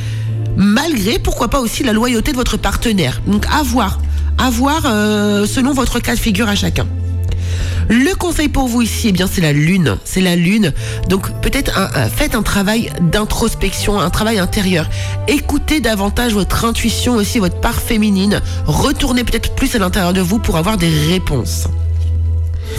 malgré, 0.57 1.19
pourquoi 1.19 1.49
pas 1.49 1.61
aussi, 1.61 1.83
la 1.83 1.93
loyauté 1.93 2.33
de 2.33 2.37
votre 2.37 2.57
partenaire. 2.57 3.21
Donc, 3.27 3.47
à 3.47 3.63
voir. 3.63 3.99
À 4.39 4.51
voir 4.51 4.83
euh, 4.85 5.47
selon 5.47 5.73
votre 5.73 5.99
cas 5.99 6.15
de 6.15 6.21
figure 6.21 6.49
à 6.49 6.55
chacun. 6.55 6.87
Le 7.89 8.15
conseil 8.15 8.49
pour 8.49 8.69
vous 8.69 8.83
ici, 8.83 9.09
eh 9.09 9.13
bien, 9.13 9.27
c'est 9.31 9.41
la 9.41 9.53
lune. 9.53 9.97
C'est 10.05 10.21
la 10.21 10.37
lune. 10.37 10.73
Donc, 11.09 11.31
peut-être 11.41 11.73
faites 12.15 12.35
un 12.35 12.43
travail 12.43 12.91
d'introspection, 13.01 14.01
un 14.01 14.11
travail 14.11 14.39
intérieur. 14.39 14.89
Écoutez 15.27 15.81
davantage 15.81 16.33
votre 16.33 16.65
intuition 16.65 17.15
aussi, 17.15 17.39
votre 17.39 17.61
part 17.61 17.81
féminine. 17.81 18.41
Retournez 18.67 19.25
peut-être 19.25 19.55
plus 19.55 19.75
à 19.75 19.79
l'intérieur 19.79 20.13
de 20.13 20.21
vous 20.21 20.39
pour 20.39 20.57
avoir 20.57 20.77
des 20.77 20.91
réponses. 21.09 21.69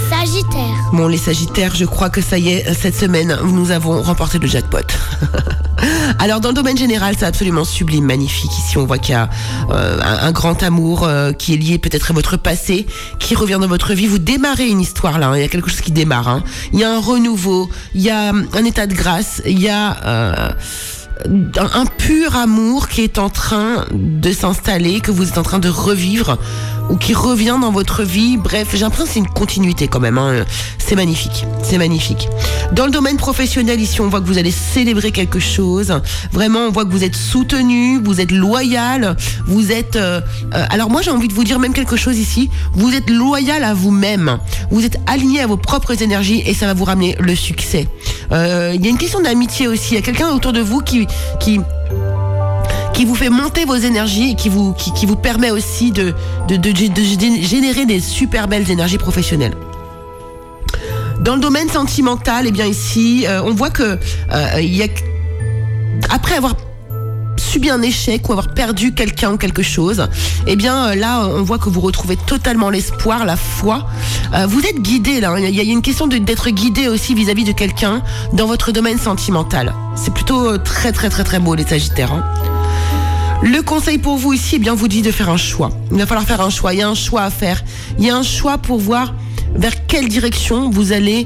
Sagittaire. 0.10 0.92
Bon, 0.94 1.08
les 1.08 1.18
Sagittaires, 1.18 1.76
je 1.76 1.86
crois 1.86 2.10
que 2.10 2.22
ça 2.22 2.38
y 2.38 2.50
est, 2.50 2.74
cette 2.74 2.96
semaine, 2.96 3.38
nous 3.44 3.72
avons 3.72 4.02
remporté 4.02 4.40
le 4.40 4.48
jackpot. 4.48 4.80
Alors, 6.20 6.40
dans 6.40 6.50
le 6.50 6.56
domaine 6.56 6.78
général, 6.78 7.16
c'est 7.18 7.26
absolument 7.26 7.64
sublime, 7.64 8.06
magnifique. 8.06 8.52
Ici, 8.58 8.78
on 8.78 8.86
voit 8.86 8.98
qu'il 8.98 9.14
y 9.14 9.18
a 9.18 9.30
euh, 9.72 10.00
un, 10.02 10.32
grand 10.32 10.62
amour 10.64 11.04
euh, 11.04 11.32
qui 11.32 11.54
est 11.54 11.58
lié 11.58 11.78
peut-être 11.78 12.12
à 12.12 12.14
votre 12.14 12.38
passé, 12.38 12.86
qui 13.20 13.36
revient 13.36 13.58
dans 13.60 13.68
votre 13.68 13.94
vie. 13.94 14.08
Vous 14.08 14.20
démarrez 14.20 14.68
une 14.68 14.82
histoire 14.82 15.20
là, 15.20 15.30
hein. 15.30 15.38
il 15.38 15.42
y 15.42 15.46
a 15.46 15.48
quelque 15.48 15.70
chose 15.70 15.82
qui 15.82 15.92
démarre. 15.92 16.28
Hein. 16.28 16.44
Il 16.74 16.80
y 16.80 16.84
a 16.84 16.92
un 16.92 17.00
renouveau, 17.00 17.70
il 17.96 18.02
y 18.02 18.10
a 18.10 18.32
un 18.32 18.66
état 18.66 18.88
de 18.88 18.94
grâce, 18.94 19.42
il 19.46 19.60
y 19.60 19.70
a... 19.70 19.98
Euh, 20.06 20.50
un 21.26 21.86
pur 21.86 22.38
amour 22.38 22.88
qui 22.88 23.02
est 23.02 23.20
en 23.20 23.30
train 23.30 23.86
de 23.92 24.32
s'installer, 24.32 25.02
que 25.02 25.12
vous 25.12 25.28
êtes 25.28 25.38
en 25.38 25.44
train 25.44 25.60
de 25.60 25.68
revivre 25.68 26.38
ou 26.90 26.98
qui 26.98 27.14
revient 27.14 27.58
dans 27.62 27.72
votre 27.72 28.04
vie. 28.04 28.38
Bref, 28.38 28.70
j'ai 28.74 28.80
l'impression 28.80 29.06
que 29.06 29.12
c'est 29.12 29.20
une 29.20 29.28
continuité 29.28 29.88
quand 29.88 30.00
même. 30.00 30.18
Hein. 30.18 30.46
C'est 30.78 30.96
magnifique, 30.96 31.46
c'est 31.64 31.78
magnifique. 31.78 32.28
Dans 32.72 32.86
le 32.86 32.92
domaine 32.92 33.18
professionnel, 33.18 33.80
ici, 33.80 34.02
on 34.02 34.10
voit 34.10 34.22
que 34.22 34.26
vous 34.26 34.38
allez 34.38 34.52
célébrer 34.52 35.12
quelque 35.12 35.40
chose. 35.40 35.94
Vraiment, 36.32 36.60
on 36.60 36.72
voit 36.72 36.86
que 36.86 36.92
vous 36.92 37.04
êtes 37.04 37.16
soutenu, 37.16 38.00
vous 38.04 38.22
êtes 38.22 38.32
loyal, 38.32 39.16
vous 39.46 39.72
êtes... 39.72 39.96
Euh, 39.96 40.22
euh, 40.54 40.66
alors 40.70 40.90
moi, 40.90 41.02
j'ai 41.02 41.12
envie 41.12 41.28
de 41.28 41.34
vous 41.34 41.44
dire 41.44 41.60
même 41.60 41.74
quelque 41.74 41.96
chose 41.96 42.18
ici. 42.18 42.50
Vous 42.74 42.94
êtes 42.94 43.10
loyal 43.10 43.64
à 43.64 43.74
vous-même. 43.74 44.40
Vous 44.72 44.86
êtes 44.86 44.98
aligné 45.08 45.42
à 45.42 45.48
vos 45.48 45.58
propres 45.58 46.02
énergies 46.02 46.42
et 46.46 46.54
ça 46.54 46.66
va 46.66 46.74
vous 46.74 46.86
ramener 46.86 47.16
le 47.20 47.36
succès. 47.36 47.88
Euh, 48.32 48.72
il 48.76 48.84
y 48.84 48.88
a 48.88 48.90
une 48.90 48.98
question 48.98 49.22
d'amitié 49.22 49.68
aussi. 49.68 49.94
Il 49.94 49.96
y 49.96 50.00
a 50.00 50.02
quelqu'un 50.02 50.30
autour 50.30 50.54
de 50.54 50.62
vous 50.62 50.82
qui... 50.82 51.08
qui 51.40 51.60
qui 53.00 53.06
vous 53.06 53.16
fait 53.16 53.30
monter 53.30 53.64
vos 53.64 53.78
énergies 53.78 54.32
et 54.32 54.36
qui 54.36 54.50
vous, 54.50 54.74
qui, 54.74 55.06
vous 55.06 55.16
permet 55.16 55.52
aussi 55.52 55.92
de, 55.92 56.14
de, 56.50 56.70
générer 57.42 57.86
des 57.86 58.02
super 58.02 58.50
belles 58.50 58.70
énergies 58.70 58.98
professionnelles. 58.98 59.56
Dans 61.22 61.36
le 61.36 61.40
domaine 61.40 61.70
sentimental, 61.70 62.44
et 62.46 62.50
eh 62.50 62.52
bien 62.52 62.66
ici, 62.66 63.24
euh, 63.26 63.42
on 63.42 63.54
voit 63.54 63.70
que 63.70 63.98
euh, 64.34 64.60
il 64.60 64.76
y 64.76 64.84
a, 64.84 64.88
après 66.10 66.36
avoir 66.36 66.56
subi 67.38 67.70
un 67.70 67.82
échec 67.82 68.28
ou 68.28 68.34
avoir 68.34 68.54
perdu 68.54 68.94
quelqu'un 68.94 69.32
ou 69.32 69.38
quelque 69.38 69.64
chose, 69.64 70.10
eh 70.46 70.58
bien 70.58 70.88
euh, 70.90 70.96
là, 70.96 71.26
on 71.26 71.42
voit 71.42 71.58
que 71.58 71.70
vous 71.70 71.80
retrouvez 71.80 72.18
totalement 72.18 72.70
l'espoir, 72.70 73.24
la 73.24 73.38
foi. 73.38 73.88
vous 74.50 74.60
êtes 74.66 74.82
guidé 74.82 75.22
là. 75.22 75.32
Hein. 75.32 75.40
Il 75.40 75.56
y 75.56 75.62
a 75.62 75.64
une 75.64 75.82
question 75.82 76.08
d'être 76.08 76.50
guidé 76.50 76.90
aussi 76.90 77.16
vis-à-vis 77.16 77.46
de 77.46 77.54
quelqu'un 77.54 78.02
dans 78.34 78.46
votre 78.46 78.74
domaine 78.74 79.00
sentimental. 79.00 79.74
C'est 79.96 80.14
plutôt 80.14 80.58
très 80.58 80.92
très 80.92 81.08
très 81.08 81.24
très 81.24 81.40
beau 81.40 81.56
les 81.56 81.66
Sagittaires. 81.66 82.12
Hein. 82.12 82.59
Le 83.42 83.62
conseil 83.62 83.98
pour 83.98 84.18
vous 84.18 84.34
ici, 84.34 84.56
eh 84.56 84.60
bien, 84.60 84.74
vous 84.74 84.90
dit 84.90 85.02
de 85.02 85.12
faire 85.12 85.30
un 85.30 85.38
choix. 85.38 85.70
Il 85.92 85.98
va 85.98 86.06
falloir 86.06 86.26
faire 86.26 86.42
un 86.42 86.50
choix. 86.50 86.74
Il 86.74 86.80
y 86.80 86.82
a 86.82 86.90
un 86.90 86.96
choix 86.96 87.22
à 87.22 87.30
faire. 87.30 87.64
Il 87.98 88.06
y 88.06 88.10
a 88.10 88.18
un 88.18 88.24
choix 88.24 88.58
pour 88.58 88.80
voir 88.80 89.14
vers 89.56 89.88
quelle 89.88 90.10
direction 90.10 90.70
vous 90.70 90.92
allez 90.92 91.26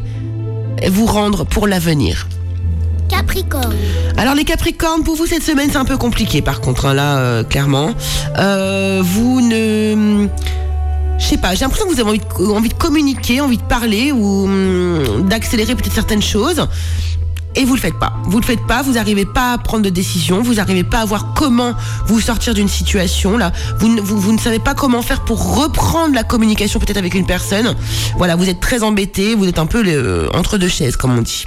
vous 0.89 1.05
rendre 1.05 1.43
pour 1.46 1.67
l'avenir. 1.67 2.27
Capricorne. 3.10 3.75
Alors 4.17 4.36
les 4.36 4.43
Capricornes, 4.43 5.03
pour 5.03 5.15
vous 5.15 5.25
cette 5.25 5.43
semaine 5.43 5.70
c'est 5.72 5.77
un 5.77 5.86
peu 5.86 5.98
compliqué 5.98 6.41
par 6.41 6.62
contre, 6.62 6.86
hein, 6.86 6.93
là 6.93 7.17
euh, 7.17 7.43
clairement. 7.43 7.91
Euh, 8.38 9.01
vous 9.03 9.41
ne... 9.41 10.27
Je 11.20 11.25
sais 11.25 11.38
pas, 11.38 11.53
j'ai 11.53 11.62
l'impression 11.62 11.88
que 11.88 11.93
vous 11.93 12.00
avez 12.00 12.10
envie 12.10 12.20
de, 12.20 12.51
envie 12.51 12.70
de 12.70 12.74
communiquer, 12.74 13.39
envie 13.39 13.58
de 13.58 13.63
parler 13.63 14.12
ou 14.12 14.46
hum, 14.46 15.27
d'accélérer 15.29 15.75
peut-être 15.75 15.93
certaines 15.93 16.22
choses 16.22 16.67
et 17.55 17.65
vous 17.65 17.75
le 17.75 17.81
faites 17.81 17.98
pas. 18.00 18.13
Vous 18.24 18.39
le 18.39 18.45
faites 18.45 18.65
pas, 18.65 18.81
vous 18.81 18.93
n'arrivez 18.93 19.25
pas 19.25 19.53
à 19.53 19.57
prendre 19.57 19.83
de 19.83 19.89
décision, 19.89 20.41
vous 20.41 20.55
n'arrivez 20.55 20.83
pas 20.83 21.00
à 21.00 21.05
voir 21.05 21.33
comment 21.33 21.74
vous 22.07 22.19
sortir 22.19 22.53
d'une 22.53 22.67
situation 22.67 23.38
là. 23.38 23.51
Vous, 23.79 24.31
ne 24.31 24.38
savez 24.38 24.60
pas 24.60 24.74
comment 24.74 25.01
faire 25.01 25.24
pour 25.24 25.55
reprendre 25.55 26.13
la 26.15 26.24
communication 26.24 26.79
peut-être 26.79 26.98
avec 26.98 27.13
une 27.13 27.25
personne. 27.25 27.75
Voilà, 28.17 28.36
vous 28.36 28.50
êtes 28.50 28.60
très 28.60 28.83
embêté, 28.83 29.36
vous 29.36 29.48
êtes 29.48 29.60
un 29.60 29.65
peu 29.65 29.81
le, 29.83 30.29
entre 30.36 30.57
deux 30.57 30.67
chaises 30.67 30.98
comme 30.98 31.17
on 31.17 31.22
dit. 31.22 31.45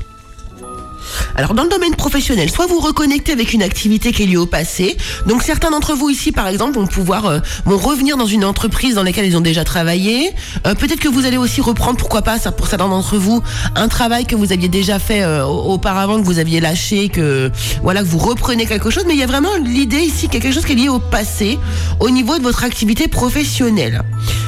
Alors 1.35 1.55
dans 1.55 1.65
le 1.65 1.69
domaine 1.69 1.95
professionnel, 1.95 2.51
soit 2.51 2.67
vous 2.67 2.81
reconnectez 2.81 3.33
avec 3.33 3.53
une 3.53 3.63
activité 3.63 4.13
qui 4.13 4.23
est 4.23 4.27
liée 4.27 4.37
au 4.37 4.47
passé. 4.47 4.97
Donc 5.27 5.43
certains 5.43 5.71
d'entre 5.71 5.95
vous 5.95 6.11
ici, 6.11 6.33
par 6.33 6.49
exemple, 6.49 6.79
vont 6.79 6.87
pouvoir 6.87 7.27
euh, 7.27 7.39
vont 7.65 7.77
revenir 7.77 8.17
dans 8.17 8.27
une 8.27 8.45
entreprise 8.45 8.95
dans 8.95 9.03
laquelle 9.03 9.27
ils 9.27 9.37
ont 9.37 9.43
déjà 9.43 9.65
travaillé. 9.65 10.33
Euh, 10.67 10.75
peut-être 10.75 11.01
que 11.01 11.09
vous 11.09 11.27
allez 11.27 11.37
aussi 11.37 11.61
reprendre, 11.61 11.97
pourquoi 11.97 12.23
pas, 12.23 12.39
ça, 12.39 12.53
pour 12.53 12.67
certains 12.67 12.89
d'entre 12.89 13.17
vous, 13.17 13.43
un 13.75 13.89
travail 13.89 14.27
que 14.27 14.37
vous 14.37 14.53
aviez 14.53 14.69
déjà 14.69 14.99
fait 14.99 15.23
euh, 15.23 15.45
auparavant, 15.45 16.21
que 16.21 16.25
vous 16.25 16.39
aviez 16.39 16.61
lâché, 16.61 17.09
que 17.09 17.51
voilà, 17.83 18.01
que 18.01 18.09
vous 18.09 18.19
reprenez 18.19 18.67
quelque 18.67 18.91
chose. 18.91 19.05
Mais 19.07 19.15
il 19.15 19.21
y 19.21 19.25
a 19.25 19.27
vraiment 19.27 19.57
l'idée 19.63 20.01
ici, 20.01 20.29
quelque 20.29 20.51
chose 20.51 20.65
qui 20.65 20.73
est 20.73 20.77
lié 20.77 20.89
au 20.89 20.99
passé, 20.99 21.59
au 22.01 22.11
niveau 22.11 22.39
de 22.39 22.43
votre 22.43 22.65
activité 22.65 23.09
professionnelle. 23.09 24.03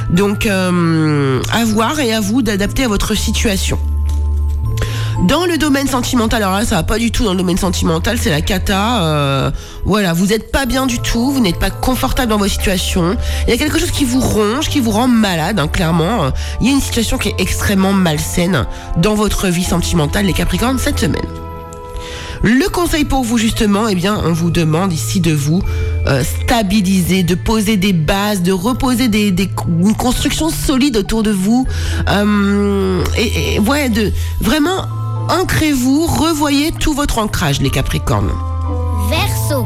Donc 0.09 0.45
à 0.47 1.65
voir 1.65 1.99
et 1.99 2.13
à 2.13 2.19
vous 2.19 2.41
d'adapter 2.41 2.83
à 2.83 2.87
votre 2.87 3.15
situation. 3.15 3.79
Dans 5.27 5.45
le 5.45 5.57
domaine 5.57 5.87
sentimental, 5.87 6.41
alors 6.41 6.57
là, 6.57 6.65
ça 6.65 6.75
va 6.75 6.83
pas 6.83 6.97
du 6.97 7.11
tout 7.11 7.25
dans 7.25 7.33
le 7.33 7.37
domaine 7.37 7.57
sentimental, 7.57 8.17
c'est 8.17 8.29
la 8.29 8.41
cata. 8.41 9.03
Euh, 9.03 9.51
voilà, 9.83 10.13
vous 10.13 10.27
n'êtes 10.27 10.51
pas 10.51 10.65
bien 10.65 10.85
du 10.85 10.99
tout, 10.99 11.31
vous 11.31 11.41
n'êtes 11.41 11.59
pas 11.59 11.69
confortable 11.69 12.29
dans 12.29 12.37
vos 12.37 12.47
situations. 12.47 13.17
Il 13.45 13.51
y 13.51 13.53
a 13.53 13.57
quelque 13.57 13.77
chose 13.77 13.91
qui 13.91 14.05
vous 14.05 14.21
ronge, 14.21 14.69
qui 14.69 14.79
vous 14.79 14.91
rend 14.91 15.07
malade, 15.07 15.59
hein, 15.59 15.67
clairement. 15.67 16.31
Il 16.61 16.67
y 16.67 16.69
a 16.69 16.73
une 16.73 16.81
situation 16.81 17.17
qui 17.17 17.29
est 17.29 17.35
extrêmement 17.37 17.93
malsaine 17.93 18.65
dans 18.97 19.13
votre 19.13 19.47
vie 19.47 19.63
sentimentale, 19.63 20.25
les 20.25 20.33
Capricornes, 20.33 20.79
cette 20.79 20.99
semaine. 20.99 21.21
Le 22.41 22.69
conseil 22.69 23.03
pour 23.03 23.23
vous 23.23 23.37
justement, 23.37 23.89
eh 23.89 23.95
bien, 23.95 24.17
on 24.23 24.31
vous 24.31 24.49
demande 24.49 24.93
ici 24.93 25.19
de 25.19 25.33
vous 25.33 25.61
euh, 26.07 26.23
stabiliser, 26.23 27.23
de 27.23 27.35
poser 27.35 27.75
des 27.75 27.91
bases, 27.91 28.41
de 28.41 28.53
reposer 28.53 29.09
des, 29.09 29.31
des 29.31 29.49
une 29.81 29.95
construction 29.95 30.49
solide 30.49 30.95
autour 30.95 31.21
de 31.21 31.31
vous, 31.31 31.67
euh, 32.07 33.03
et, 33.17 33.55
et 33.55 33.59
ouais, 33.59 33.89
de 33.89 34.13
vraiment 34.39 34.87
ancrez-vous, 35.29 36.05
revoyez 36.05 36.71
tout 36.71 36.93
votre 36.93 37.19
ancrage, 37.19 37.61
les 37.61 37.69
Capricornes. 37.69 38.31
Verseau. 39.09 39.65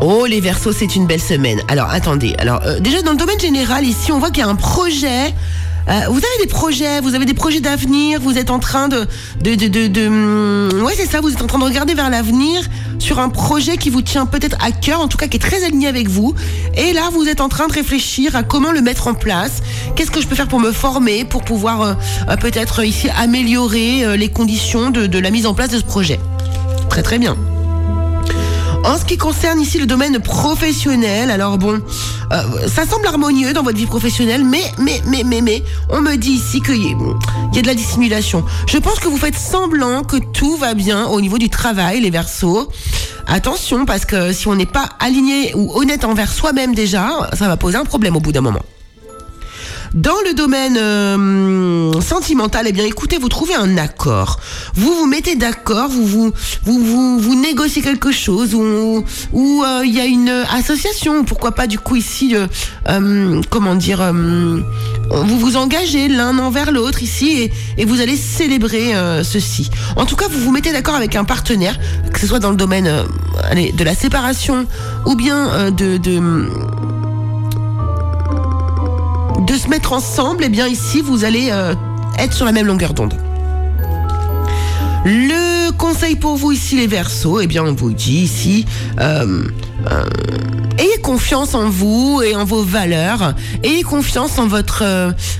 Oh, 0.00 0.26
les 0.26 0.40
Verseaux, 0.40 0.72
c'est 0.72 0.94
une 0.94 1.06
belle 1.06 1.20
semaine. 1.20 1.60
Alors, 1.68 1.90
attendez. 1.90 2.34
Alors, 2.38 2.60
euh, 2.64 2.78
déjà, 2.80 3.02
dans 3.02 3.12
le 3.12 3.16
domaine 3.16 3.40
général, 3.40 3.84
ici, 3.84 4.12
on 4.12 4.18
voit 4.18 4.30
qu'il 4.30 4.44
y 4.44 4.46
a 4.46 4.48
un 4.48 4.54
projet. 4.54 5.34
Euh, 5.88 6.00
vous 6.08 6.18
avez 6.18 6.44
des 6.44 6.48
projets, 6.48 7.00
vous 7.00 7.14
avez 7.14 7.24
des 7.24 7.34
projets 7.34 7.60
d'avenir, 7.60 8.20
vous 8.20 8.36
êtes 8.36 8.50
en 8.50 8.58
train 8.58 8.88
de, 8.88 9.06
de, 9.40 9.54
de, 9.54 9.68
de, 9.68 9.86
de 9.86 10.06
hum, 10.06 10.82
ouais 10.82 10.92
c'est 10.94 11.06
ça, 11.06 11.22
vous 11.22 11.32
êtes 11.32 11.40
en 11.40 11.46
train 11.46 11.58
de 11.58 11.64
regarder 11.64 11.94
vers 11.94 12.10
l'avenir 12.10 12.60
sur 12.98 13.18
un 13.18 13.28
projet 13.28 13.76
qui 13.76 13.90
vous 13.90 14.02
tient 14.02 14.26
peut-être 14.26 14.56
à 14.64 14.72
cœur, 14.72 15.00
en 15.00 15.08
tout 15.08 15.18
cas 15.18 15.28
qui 15.28 15.36
est 15.36 15.40
très 15.40 15.64
aligné 15.64 15.88
avec 15.88 16.08
vous. 16.08 16.34
Et 16.76 16.92
là, 16.92 17.10
vous 17.12 17.28
êtes 17.28 17.40
en 17.40 17.48
train 17.48 17.66
de 17.66 17.72
réfléchir 17.72 18.36
à 18.36 18.42
comment 18.42 18.72
le 18.72 18.80
mettre 18.80 19.06
en 19.08 19.14
place. 19.14 19.62
Qu'est-ce 19.96 20.10
que 20.10 20.20
je 20.20 20.26
peux 20.26 20.34
faire 20.34 20.48
pour 20.48 20.60
me 20.60 20.72
former, 20.72 21.24
pour 21.24 21.42
pouvoir 21.42 21.82
euh, 21.82 21.94
euh, 22.28 22.36
peut-être 22.36 22.84
ici 22.84 23.08
améliorer 23.16 24.16
les 24.16 24.28
conditions 24.28 24.90
de 24.90 25.18
la 25.18 25.30
mise 25.30 25.46
en 25.46 25.54
place 25.54 25.70
de 25.70 25.78
ce 25.78 25.84
projet? 25.84 26.20
Très 26.88 27.02
très 27.02 27.18
bien. 27.18 27.36
En 28.84 28.96
ce 28.96 29.04
qui 29.04 29.16
concerne 29.16 29.60
ici 29.60 29.78
le 29.78 29.86
domaine 29.86 30.18
professionnel, 30.20 31.30
alors 31.30 31.58
bon, 31.58 31.80
euh, 32.32 32.68
ça 32.68 32.86
semble 32.86 33.06
harmonieux 33.06 33.52
dans 33.52 33.62
votre 33.62 33.78
vie 33.78 33.86
professionnelle, 33.86 34.44
mais, 34.44 34.62
mais, 34.78 35.00
mais, 35.06 35.22
mais, 35.24 35.40
mais, 35.40 35.62
on 35.88 36.00
me 36.00 36.16
dit 36.16 36.32
ici 36.32 36.60
qu'il 36.60 36.82
y, 36.82 37.58
a 37.58 37.62
de 37.62 37.66
la 37.66 37.74
dissimulation. 37.74 38.44
Je 38.66 38.78
pense 38.78 38.98
que 38.98 39.08
vous 39.08 39.16
faites 39.16 39.36
semblant 39.36 40.04
que 40.04 40.16
tout 40.16 40.56
va 40.56 40.74
bien 40.74 41.06
au 41.06 41.20
niveau 41.20 41.38
du 41.38 41.48
travail, 41.48 42.00
les 42.00 42.10
versos. 42.10 42.68
Attention, 43.26 43.84
parce 43.84 44.04
que 44.04 44.32
si 44.32 44.48
on 44.48 44.54
n'est 44.54 44.66
pas 44.66 44.88
aligné 45.00 45.54
ou 45.54 45.72
honnête 45.74 46.04
envers 46.04 46.32
soi-même 46.32 46.74
déjà, 46.74 47.30
ça 47.32 47.48
va 47.48 47.56
poser 47.56 47.76
un 47.76 47.84
problème 47.84 48.16
au 48.16 48.20
bout 48.20 48.32
d'un 48.32 48.40
moment. 48.40 48.62
Dans 49.94 50.20
le 50.26 50.34
domaine 50.34 50.76
euh, 50.76 52.00
sentimental, 52.00 52.66
eh 52.68 52.72
bien, 52.72 52.84
écoutez, 52.84 53.16
vous 53.18 53.28
trouvez 53.28 53.54
un 53.54 53.78
accord. 53.78 54.38
Vous 54.74 54.94
vous 54.94 55.06
mettez 55.06 55.34
d'accord, 55.34 55.88
vous 55.88 56.06
vous, 56.06 56.32
vous, 56.64 57.18
vous, 57.18 57.34
négociez 57.34 57.80
quelque 57.80 58.12
chose, 58.12 58.54
ou 58.54 59.04
ou 59.32 59.64
euh, 59.64 59.82
il 59.84 59.94
y 59.94 60.00
a 60.00 60.04
une 60.04 60.28
association, 60.28 61.24
pourquoi 61.24 61.52
pas 61.52 61.66
du 61.66 61.78
coup 61.78 61.96
ici, 61.96 62.36
euh, 62.88 63.42
comment 63.48 63.74
dire, 63.74 64.12
vous 64.12 65.38
vous 65.38 65.56
engagez 65.56 66.08
l'un 66.08 66.38
envers 66.38 66.70
l'autre 66.70 67.02
ici 67.02 67.50
et, 67.78 67.84
vous 67.84 68.00
allez 68.00 68.16
célébrer 68.16 68.92
ceci. 69.24 69.70
En 69.96 70.04
tout 70.04 70.16
cas, 70.16 70.26
vous 70.28 70.40
vous 70.40 70.52
mettez 70.52 70.72
d'accord 70.72 70.94
avec 70.94 71.16
un 71.16 71.24
partenaire, 71.24 71.78
que 72.12 72.20
ce 72.20 72.26
soit 72.26 72.40
dans 72.40 72.50
le 72.50 72.56
domaine 72.56 72.90
allez, 73.44 73.72
de 73.72 73.84
la 73.84 73.94
séparation 73.94 74.66
ou 75.06 75.14
bien 75.14 75.70
de, 75.70 75.96
de 75.96 76.48
de 79.48 79.56
se 79.56 79.68
mettre 79.68 79.92
ensemble, 79.92 80.42
et 80.42 80.46
eh 80.46 80.50
bien 80.50 80.68
ici, 80.68 81.00
vous 81.00 81.24
allez 81.24 81.48
euh, 81.50 81.74
être 82.18 82.34
sur 82.34 82.44
la 82.44 82.52
même 82.52 82.66
longueur 82.66 82.92
d'onde. 82.92 83.14
Le 85.06 85.70
conseil 85.72 86.16
pour 86.16 86.36
vous 86.36 86.52
ici, 86.52 86.76
les 86.76 86.86
versos, 86.86 87.40
et 87.40 87.44
eh 87.44 87.46
bien 87.46 87.64
on 87.64 87.72
vous 87.72 87.92
dit 87.92 88.18
ici, 88.18 88.66
euh, 89.00 89.44
euh, 89.90 90.04
ayez 90.76 90.98
confiance 91.00 91.54
en 91.54 91.70
vous 91.70 92.20
et 92.22 92.36
en 92.36 92.44
vos 92.44 92.62
valeurs. 92.62 93.32
Ayez 93.62 93.84
confiance 93.84 94.38
en 94.38 94.48
votre, 94.48 94.84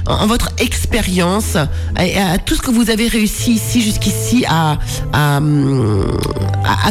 en 0.06 0.26
votre 0.26 0.50
expérience 0.58 1.58
et 2.00 2.18
à 2.18 2.38
tout 2.38 2.54
ce 2.54 2.62
que 2.62 2.70
vous 2.70 2.88
avez 2.88 3.08
réussi 3.08 3.52
ici 3.52 3.82
jusqu'ici 3.82 4.44
à, 4.48 4.78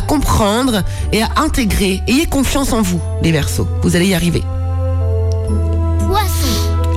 comprendre 0.07 0.83
et 1.11 1.23
à 1.23 1.29
intégrer. 1.37 2.01
Ayez 2.07 2.27
confiance 2.27 2.73
en 2.73 2.83
vous, 2.83 3.01
les 3.23 3.31
Verseaux. 3.31 3.67
Vous 3.81 3.95
allez 3.95 4.09
y 4.09 4.13
arriver. 4.13 4.43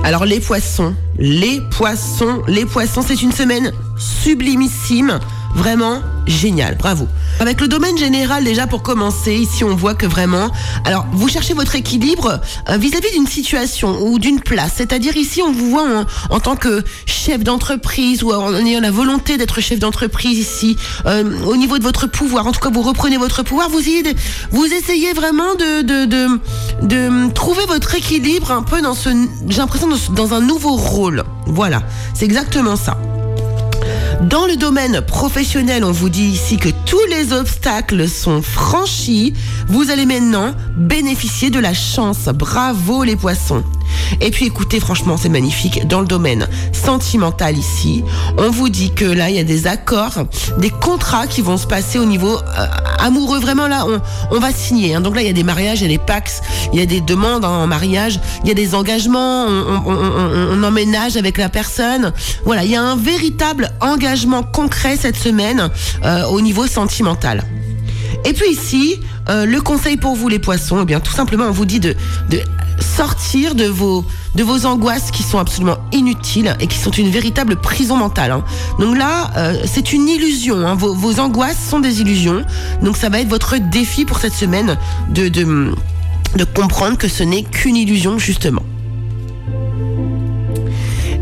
Alors 0.03 0.25
les 0.25 0.39
poissons, 0.39 0.95
les 1.19 1.61
poissons, 1.77 2.41
les 2.47 2.65
poissons, 2.65 3.03
c'est 3.05 3.21
une 3.21 3.31
semaine 3.31 3.71
sublimissime, 3.97 5.19
vraiment 5.55 6.01
génial, 6.27 6.75
bravo. 6.75 7.07
Avec 7.39 7.61
le 7.61 7.67
domaine 7.67 7.97
général 7.97 8.43
déjà 8.43 8.67
pour 8.67 8.83
commencer, 8.83 9.33
ici 9.33 9.63
on 9.63 9.75
voit 9.75 9.95
que 9.95 10.05
vraiment, 10.05 10.49
alors 10.85 11.05
vous 11.11 11.27
cherchez 11.27 11.53
votre 11.53 11.75
équilibre 11.75 12.39
euh, 12.69 12.77
vis-à-vis 12.77 13.11
d'une 13.11 13.27
situation 13.27 14.01
ou 14.01 14.19
d'une 14.19 14.39
place, 14.39 14.73
c'est-à-dire 14.77 15.17
ici 15.17 15.41
on 15.41 15.51
vous 15.51 15.69
voit 15.69 15.83
en, 16.29 16.35
en 16.35 16.39
tant 16.39 16.55
que 16.55 16.83
chef 17.05 17.43
d'entreprise 17.43 18.23
ou 18.23 18.31
en 18.31 18.53
ayant 18.65 18.81
la 18.81 18.91
volonté 18.91 19.37
d'être 19.37 19.61
chef 19.61 19.79
d'entreprise 19.79 20.37
ici, 20.37 20.77
euh, 21.05 21.23
au 21.45 21.55
niveau 21.55 21.77
de 21.77 21.83
votre 21.83 22.07
pouvoir, 22.07 22.47
en 22.47 22.51
tout 22.51 22.59
cas 22.59 22.69
vous 22.69 22.81
reprenez 22.81 23.17
votre 23.17 23.43
pouvoir, 23.43 23.69
vous, 23.69 23.79
essayez 23.79 25.13
vraiment 25.13 25.55
de, 25.55 25.81
de, 25.81 26.05
de, 26.85 27.33
trouver 27.33 27.65
votre 27.67 27.95
équilibre 27.95 28.51
un 28.51 28.63
peu 28.63 28.81
dans 28.81 28.93
ce, 28.93 29.09
j'ai 29.47 29.57
l'impression 29.57 29.89
dans 30.15 30.33
un 30.33 30.41
nouveau 30.41 30.75
rôle. 30.75 31.23
Voilà, 31.47 31.81
c'est 32.13 32.25
exactement 32.25 32.75
ça. 32.75 32.97
Dans 34.29 34.45
le 34.45 34.55
domaine 34.55 35.01
professionnel, 35.01 35.83
on 35.83 35.91
vous 35.91 36.09
dit 36.09 36.27
ici 36.27 36.57
que 36.57 36.69
tous 36.85 37.03
les 37.09 37.33
obstacles 37.33 38.07
sont 38.07 38.43
franchis. 38.43 39.33
Vous 39.67 39.89
allez 39.89 40.05
maintenant 40.05 40.53
bénéficier 40.77 41.49
de 41.49 41.59
la 41.59 41.73
chance. 41.73 42.25
Bravo 42.25 43.03
les 43.03 43.15
poissons. 43.15 43.63
Et 44.19 44.31
puis 44.31 44.45
écoutez, 44.45 44.79
franchement, 44.79 45.17
c'est 45.17 45.29
magnifique. 45.29 45.87
Dans 45.87 46.01
le 46.01 46.07
domaine 46.07 46.47
sentimental 46.73 47.57
ici, 47.57 48.03
on 48.37 48.49
vous 48.49 48.69
dit 48.69 48.91
que 48.91 49.05
là, 49.05 49.29
il 49.29 49.35
y 49.35 49.39
a 49.39 49.43
des 49.43 49.67
accords, 49.67 50.25
des 50.57 50.69
contrats 50.69 51.27
qui 51.27 51.41
vont 51.41 51.57
se 51.57 51.67
passer 51.67 51.99
au 51.99 52.05
niveau 52.05 52.37
euh, 52.37 52.65
amoureux. 52.99 53.39
Vraiment 53.39 53.67
là, 53.67 53.85
on, 54.31 54.39
va 54.39 54.51
signer. 54.51 54.95
hein. 54.95 55.01
Donc 55.01 55.15
là, 55.15 55.21
il 55.21 55.27
y 55.27 55.29
a 55.29 55.33
des 55.33 55.43
mariages, 55.43 55.81
il 55.81 55.83
y 55.83 55.93
a 55.93 55.97
des 55.97 56.03
pax, 56.03 56.41
il 56.73 56.79
y 56.79 56.81
a 56.81 56.85
des 56.85 57.01
demandes 57.01 57.45
hein, 57.45 57.49
en 57.49 57.67
mariage, 57.67 58.19
il 58.43 58.47
y 58.47 58.51
a 58.51 58.55
des 58.55 58.75
engagements, 58.75 59.45
on, 59.45 60.63
emménage 60.63 61.17
avec 61.17 61.37
la 61.37 61.49
personne. 61.49 62.13
Voilà, 62.45 62.63
il 62.63 62.71
y 62.71 62.75
a 62.75 62.83
un 62.83 62.95
véritable 62.95 63.71
engagement 63.81 64.43
concret 64.43 64.97
cette 64.97 65.17
semaine 65.17 65.69
euh, 66.03 66.25
au 66.25 66.41
niveau 66.41 66.67
sentimental. 66.67 67.43
Et 68.25 68.33
puis 68.33 68.51
ici, 68.51 68.99
euh, 69.29 69.45
le 69.45 69.61
conseil 69.61 69.97
pour 69.97 70.15
vous 70.15 70.29
les 70.29 70.39
poissons, 70.39 70.79
eh 70.81 70.85
bien 70.85 70.99
tout 70.99 71.11
simplement 71.11 71.45
on 71.45 71.51
vous 71.51 71.65
dit 71.65 71.79
de 71.79 71.95
sortir 72.81 73.55
de 73.55 73.65
vos, 73.65 74.03
de 74.35 74.43
vos 74.43 74.65
angoisses 74.65 75.11
qui 75.11 75.23
sont 75.23 75.39
absolument 75.39 75.77
inutiles 75.91 76.55
et 76.59 76.67
qui 76.67 76.77
sont 76.77 76.91
une 76.91 77.09
véritable 77.09 77.55
prison 77.55 77.95
mentale. 77.95 78.31
hein. 78.31 78.43
Donc 78.79 78.97
là, 78.97 79.31
euh, 79.37 79.61
c'est 79.65 79.93
une 79.93 80.07
illusion. 80.09 80.57
hein. 80.67 80.75
Vos, 80.75 80.93
vos 80.93 81.19
angoisses 81.19 81.57
sont 81.69 81.79
des 81.79 82.01
illusions. 82.01 82.43
Donc 82.81 82.97
ça 82.97 83.09
va 83.09 83.19
être 83.19 83.29
votre 83.29 83.57
défi 83.57 84.05
pour 84.05 84.19
cette 84.19 84.33
semaine 84.33 84.77
de, 85.09 85.29
de, 85.29 85.73
de 86.37 86.43
comprendre 86.43 86.97
que 86.97 87.07
ce 87.07 87.23
n'est 87.23 87.43
qu'une 87.43 87.75
illusion 87.75 88.17
justement. 88.17 88.63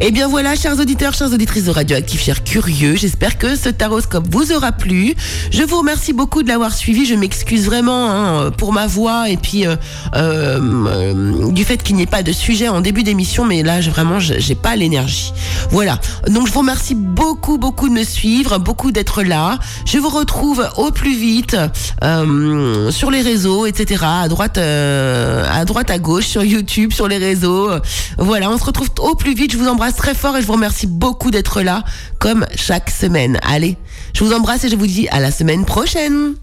Eh 0.01 0.11
bien 0.11 0.29
voilà, 0.29 0.55
chers 0.55 0.79
auditeurs, 0.79 1.13
chères 1.13 1.33
auditrices 1.33 1.65
de 1.65 1.71
Radioactif, 1.71 2.23
chers 2.23 2.43
curieux, 2.45 2.95
j'espère 2.95 3.37
que 3.37 3.57
ce 3.57 3.67
taroscope 3.67 4.27
vous 4.31 4.53
aura 4.53 4.71
plu. 4.71 5.13
Je 5.51 5.61
vous 5.63 5.77
remercie 5.79 6.13
beaucoup 6.13 6.41
de 6.41 6.47
l'avoir 6.47 6.73
suivi. 6.73 7.05
Je 7.05 7.15
m'excuse 7.15 7.65
vraiment 7.65 8.09
hein, 8.09 8.51
pour 8.51 8.71
ma 8.71 8.87
voix 8.87 9.29
et 9.29 9.35
puis 9.35 9.67
euh, 9.67 9.75
euh, 10.15 11.51
du 11.51 11.65
fait 11.65 11.83
qu'il 11.83 11.97
n'y 11.97 12.03
ait 12.03 12.07
pas 12.07 12.23
de 12.23 12.31
sujet 12.31 12.69
en 12.69 12.79
début 12.79 13.03
d'émission, 13.03 13.43
mais 13.43 13.61
là, 13.61 13.81
je- 13.81 13.89
vraiment, 13.89 14.19
j'ai 14.19 14.55
pas 14.55 14.77
l'énergie. 14.77 15.33
Voilà. 15.69 15.99
Donc, 16.29 16.47
je 16.47 16.53
vous 16.53 16.59
remercie 16.59 16.95
beaucoup, 16.95 17.57
beaucoup 17.57 17.89
de 17.89 17.93
me 17.93 18.03
suivre, 18.05 18.57
beaucoup 18.57 18.93
d'être 18.93 19.21
là. 19.21 19.59
Je 19.85 19.97
vous 19.97 20.09
retrouve 20.09 20.65
au 20.77 20.91
plus 20.91 21.13
vite 21.15 21.57
euh, 22.05 22.89
sur 22.89 23.11
les 23.11 23.21
réseaux, 23.21 23.65
etc. 23.65 24.05
À 24.07 24.29
droite, 24.29 24.57
euh, 24.57 25.43
à 25.51 25.65
droite, 25.65 25.89
à 25.91 25.99
gauche, 25.99 26.25
sur 26.27 26.43
YouTube, 26.45 26.93
sur 26.93 27.09
les 27.09 27.17
réseaux. 27.17 27.69
Voilà, 28.17 28.49
on 28.49 28.57
se 28.57 28.63
retrouve 28.63 28.87
au 28.99 29.15
plus 29.15 29.33
vite. 29.35 29.51
Je 29.51 29.57
vous 29.57 29.67
très 29.95 30.13
fort 30.13 30.37
et 30.37 30.41
je 30.41 30.47
vous 30.47 30.53
remercie 30.53 30.87
beaucoup 30.87 31.31
d'être 31.31 31.61
là, 31.61 31.83
comme 32.19 32.45
chaque 32.55 32.89
semaine. 32.89 33.39
Allez, 33.43 33.77
je 34.13 34.23
vous 34.23 34.33
embrasse 34.33 34.63
et 34.63 34.69
je 34.69 34.75
vous 34.75 34.87
dis 34.87 35.07
à 35.09 35.19
la 35.19 35.31
semaine 35.31 35.65
prochaine. 35.65 36.35